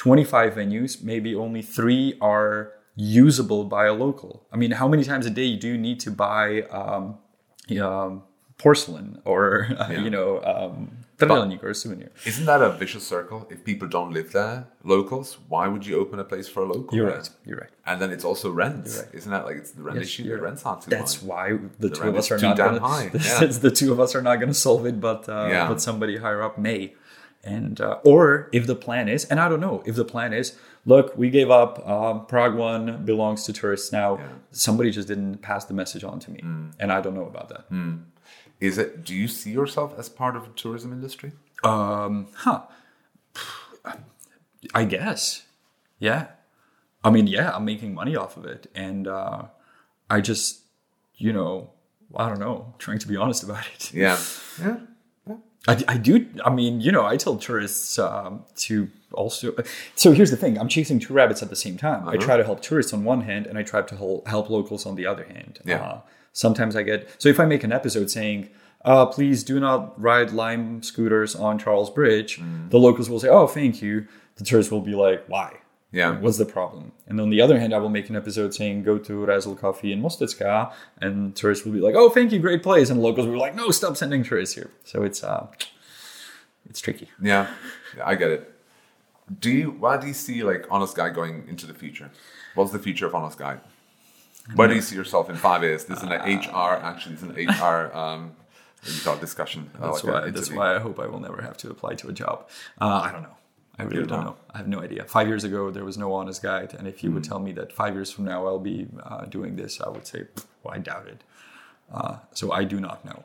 [0.01, 4.47] 25 venues, maybe only three are usable by a local.
[4.51, 7.19] I mean, how many times a day do you need to buy um,
[7.79, 8.23] um,
[8.57, 10.91] porcelain or, you know, um,
[11.21, 12.11] or a souvenir?
[12.25, 13.47] Isn't that a vicious circle?
[13.51, 16.97] If people don't live there, locals, why would you open a place for a local?
[16.97, 17.29] You're right.
[17.45, 17.69] You're right.
[17.85, 18.87] And then it's also rent.
[18.97, 19.09] right.
[19.13, 20.25] Isn't that like it's the rent Yes, issue?
[20.31, 21.27] The rents aren't too That's high.
[21.31, 23.11] why the, two of us are not gonna, high.
[23.13, 23.45] Yeah.
[23.67, 25.69] the two of us are not going to solve it, but uh, Yeah.
[25.69, 26.95] but somebody higher up may.
[27.43, 30.59] And uh, or if the plan is, and I don't know if the plan is,
[30.85, 31.87] look, we gave up.
[31.89, 34.21] Um, Prague one belongs to tourists now.
[34.51, 36.73] Somebody just didn't pass the message on to me, Mm.
[36.79, 37.65] and I don't know about that.
[38.61, 39.05] Is it?
[39.05, 41.33] Do you see yourself as part of the tourism industry?
[41.65, 42.63] Um, huh.
[44.75, 45.45] I guess.
[45.99, 46.27] Yeah.
[47.03, 48.67] I mean, yeah, I'm making money off of it.
[48.75, 49.45] And uh,
[50.11, 50.61] I just,
[51.17, 51.71] you know,
[52.15, 53.93] I don't know, trying to be honest about it.
[53.95, 54.19] Yeah.
[54.61, 54.77] Yeah.
[55.69, 56.27] I, I do.
[56.45, 59.55] I mean, you know, I tell tourists um, to also.
[59.95, 62.03] So here's the thing I'm chasing two rabbits at the same time.
[62.03, 62.13] Uh-huh.
[62.13, 64.87] I try to help tourists on one hand, and I try to hel- help locals
[64.87, 65.61] on the other hand.
[65.65, 65.83] Yeah.
[65.83, 66.01] Uh,
[66.33, 67.15] sometimes I get.
[67.19, 68.49] So if I make an episode saying,
[68.85, 72.71] uh, please do not ride lime scooters on Charles Bridge, Mm.
[72.71, 74.07] the locals will say, oh, thank you.
[74.37, 75.59] The tourists will be like, why?
[75.93, 76.19] Yeah.
[76.21, 76.93] What's the problem?
[77.09, 79.93] And on the other hand, I will make an episode saying go to Razzle Coffee
[79.93, 83.33] in Mostecká, and tourists will be like, "Oh, thank you, great place," and locals will
[83.35, 85.49] be like, "No, stop sending tourists here." So it's uh,
[86.69, 87.09] it's tricky.
[87.21, 87.49] Yeah.
[87.97, 88.53] Yeah, I get it.
[89.41, 89.71] Do you?
[89.73, 92.11] Why do you see like Honest Guide going into the future?
[92.55, 93.61] What's the future of Honest Guide?
[94.55, 95.85] Where do you see yourself in five years?
[95.85, 96.75] This is an HR.
[96.83, 97.91] Actually, it's an HR.
[97.97, 98.33] Um,
[98.81, 99.71] what do you call it, discussion.
[99.79, 100.31] uh, That's like why.
[100.31, 102.49] That's why I hope I will never have to apply to a job.
[102.81, 103.37] Uh, I don't know.
[103.81, 104.31] I really don't don't know?
[104.31, 104.37] know.
[104.55, 105.05] I have no idea.
[105.05, 107.15] Five years ago, there was no honest guide, and if you Hmm.
[107.17, 110.07] would tell me that five years from now I'll be uh, doing this, I would
[110.07, 110.25] say,
[110.63, 111.23] well, I doubt it.
[111.93, 113.25] Uh, so I do not know.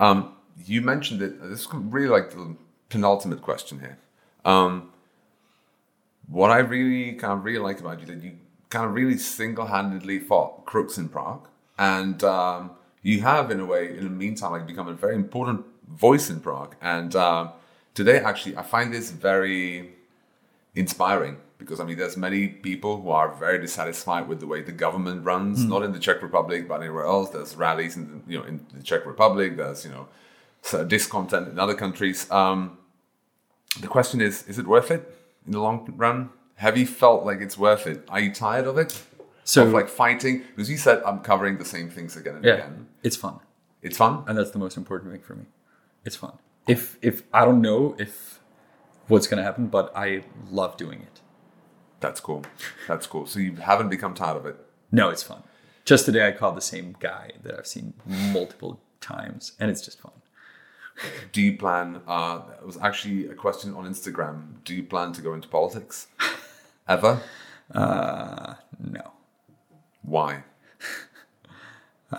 [0.00, 0.34] Um,
[0.66, 1.40] you mentioned it.
[1.42, 2.56] This is really like the
[2.88, 3.98] penultimate question here.
[4.44, 4.90] Um,
[6.28, 8.32] what I really kind of really like about you that you
[8.70, 11.46] kind of really single-handedly fought crooks in Prague,
[11.78, 12.70] and um,
[13.02, 16.40] you have, in a way, in the meantime, like become a very important voice in
[16.40, 16.74] Prague.
[16.80, 17.50] And um,
[17.94, 19.94] today, actually, I find this very
[20.74, 24.72] inspiring because I mean, there's many people who are very dissatisfied with the way the
[24.72, 27.30] government runs, not in the Czech Republic, but anywhere else.
[27.30, 29.56] There's rallies in the, you know in the Czech Republic.
[29.56, 30.08] There's you know
[30.62, 32.30] so discontent in other countries.
[32.30, 32.78] Um,
[33.80, 35.02] the question is: Is it worth it
[35.46, 36.30] in the long run?
[36.56, 38.04] Have you felt like it's worth it?
[38.08, 39.00] Are you tired of it?
[39.44, 40.42] So of like fighting?
[40.54, 42.88] Because you said I'm covering the same things again and yeah, again.
[43.02, 43.40] it's fun.
[43.82, 44.24] It's fun.
[44.26, 45.44] and that's the most important thing for me.
[46.04, 46.32] It's fun.
[46.66, 48.40] If if I don't know if
[49.08, 51.20] what's gonna happen, but I love doing it.
[52.00, 52.44] That's cool.
[52.88, 53.26] That's cool.
[53.26, 54.56] So you haven't become tired of it.
[54.92, 55.42] No, it's fun.
[55.84, 60.00] Just today, I called the same guy that I've seen multiple times, and it's just
[60.00, 60.12] fun.
[61.32, 62.00] Do you plan?
[62.06, 64.62] Uh, it was actually a question on Instagram.
[64.64, 66.06] Do you plan to go into politics
[66.88, 67.20] ever?
[67.74, 69.12] Uh, no,
[70.02, 70.44] Why?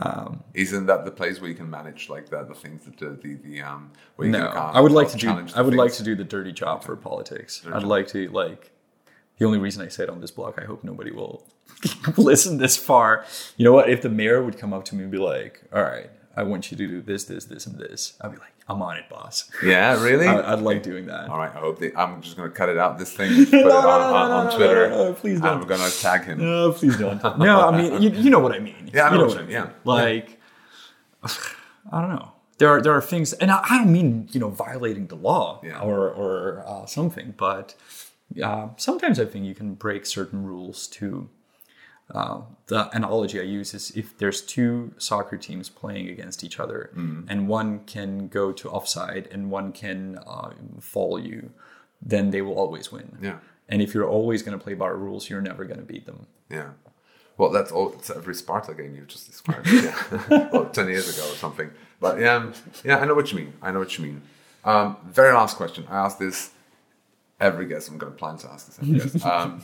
[0.01, 3.09] Um, Isn't that the place where you can manage like the, the things that the
[3.09, 4.47] the, the um where you no.
[4.47, 5.29] can I would like to do.
[5.55, 7.65] I would like to do the dirty job for politics.
[7.71, 8.71] I'd like to like.
[9.37, 11.45] The only reason I say it on this blog, I hope nobody will
[12.17, 13.25] listen this far.
[13.57, 13.89] You know what?
[13.89, 16.69] If the mayor would come up to me and be like, "All right, I want
[16.71, 19.49] you to do this, this, this, and this," I'd be like, "I'm on it, boss."
[19.63, 20.27] Yeah, really.
[20.27, 21.29] I, I'd like doing that.
[21.29, 21.53] All right.
[21.55, 22.97] I hope they, I'm just gonna cut it out.
[22.97, 24.89] This thing, put it on, on, on Twitter.
[24.89, 25.61] no, no, please don't.
[25.61, 26.39] I'm gonna tag him.
[26.39, 27.21] No, please don't.
[27.37, 28.89] No, I mean, you, you know what I mean.
[28.93, 29.69] Yeah, I know you what mean, yeah.
[29.83, 30.39] Like,
[31.91, 32.31] I don't know.
[32.57, 35.61] there are there are things, and I, I don't mean you know violating the law
[35.63, 35.79] Yeah.
[35.79, 37.75] or or uh, something, but
[38.43, 41.29] uh, sometimes I think you can break certain rules to.
[42.13, 46.91] Uh, the analogy I use is if there's two soccer teams playing against each other,
[46.95, 47.25] Mm.
[47.27, 51.51] and one can go to offside and one can uh, fall you,
[52.01, 53.17] then they will always win.
[53.21, 53.37] Yeah.
[53.67, 56.27] And if you're always going to play by rules, you're never going to beat them.
[56.49, 56.69] Yeah.
[57.37, 57.93] Well, that's all.
[57.93, 59.67] It's every Sparta game you've just described.
[59.71, 60.49] Yeah.
[60.53, 61.71] well, ten years ago or something.
[61.99, 62.51] But yeah,
[62.83, 63.53] yeah, I know what you mean.
[63.61, 64.21] I know what you mean.
[64.63, 65.85] Um, very last question.
[65.89, 66.51] I ask this
[67.39, 67.89] every guest.
[67.89, 69.25] I'm going to plan to ask this every guest.
[69.25, 69.61] Um,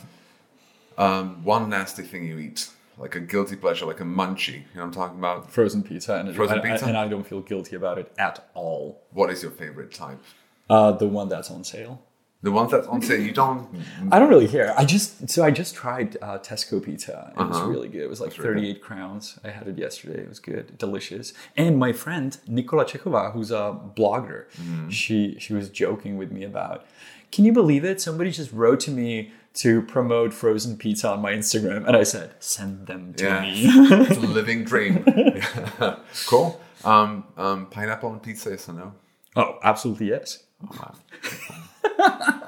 [0.98, 2.68] um, one nasty thing you eat,
[2.98, 4.52] like a guilty pleasure, like a munchie.
[4.52, 5.50] You know what I'm talking about?
[5.50, 9.02] Frozen pizza, and Frozen I, I- and I don't feel guilty about it at all.
[9.12, 10.22] What is your favorite type?
[10.70, 12.02] Uh, the one that's on sale.
[12.44, 13.20] The ones that's on sale.
[13.20, 13.68] You don't.
[14.10, 14.74] I don't really care.
[14.76, 17.32] I just so I just tried uh, Tesco pizza.
[17.38, 17.68] It was Uh-huh.
[17.68, 18.02] really good.
[18.02, 18.80] It was like really good.
[18.80, 19.38] 38 crowns.
[19.44, 20.22] I had it yesterday.
[20.22, 21.34] It was good, delicious.
[21.56, 24.88] And my friend Nicola Chekova, who's a blogger, Mm-hmm.
[24.88, 26.84] she she was joking with me about.
[27.30, 28.00] Can you believe it?
[28.00, 32.34] Somebody just wrote to me to promote frozen pizza on my Instagram, and I said,
[32.40, 33.40] "Send them to Yeah.
[33.42, 33.52] me."
[34.08, 35.04] it's a living dream.
[35.06, 35.96] Yeah.
[36.26, 36.60] cool.
[36.84, 38.92] Um, um, pineapple on pizza, yes or no?
[39.36, 40.44] oh, absolutely yes.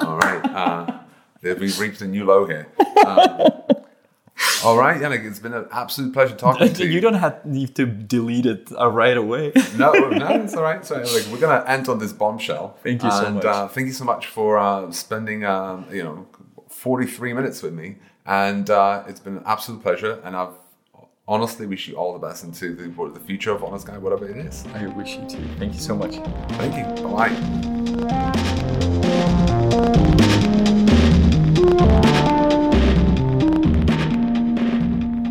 [0.01, 0.45] All right.
[0.45, 0.99] Uh,
[1.43, 2.69] we've reached a new low here.
[3.07, 3.53] Um,
[4.65, 6.91] all right, Janek, it's been an absolute pleasure talking to you.
[6.91, 9.53] You don't have need to delete it uh, right away.
[9.77, 10.85] no, no, it's all right.
[10.85, 12.77] So, like, we're gonna end on this bombshell.
[12.83, 13.45] Thank you so and, much.
[13.45, 16.27] Uh, thank you so much for uh, spending, um, you know,
[16.85, 20.21] forty-three minutes with me, and uh, it's been an absolute pleasure.
[20.23, 20.57] And I've
[21.27, 22.87] honestly wish you all the best into the,
[23.19, 24.67] the future of Honest Guide, whatever it is.
[24.75, 25.45] I wish you too.
[25.59, 26.17] Thank you so much.
[26.61, 26.85] Thank you.
[27.03, 27.35] Bye bye.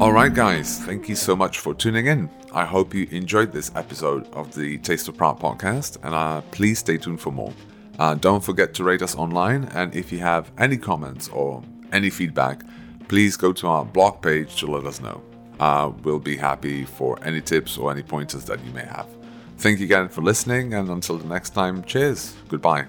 [0.04, 2.30] Alright, guys, thank you so much for tuning in.
[2.52, 6.80] I hope you enjoyed this episode of the Taste of Prague podcast, and uh, please
[6.80, 7.54] stay tuned for more.
[8.00, 12.10] Uh, don't forget to rate us online, and if you have any comments or any
[12.10, 12.64] feedback,
[13.08, 15.22] please go to our blog page to let us know.
[15.60, 19.08] Uh, we'll be happy for any tips or any pointers that you may have.
[19.58, 22.34] Thank you again for listening, and until the next time, cheers.
[22.50, 22.88] Goodbye.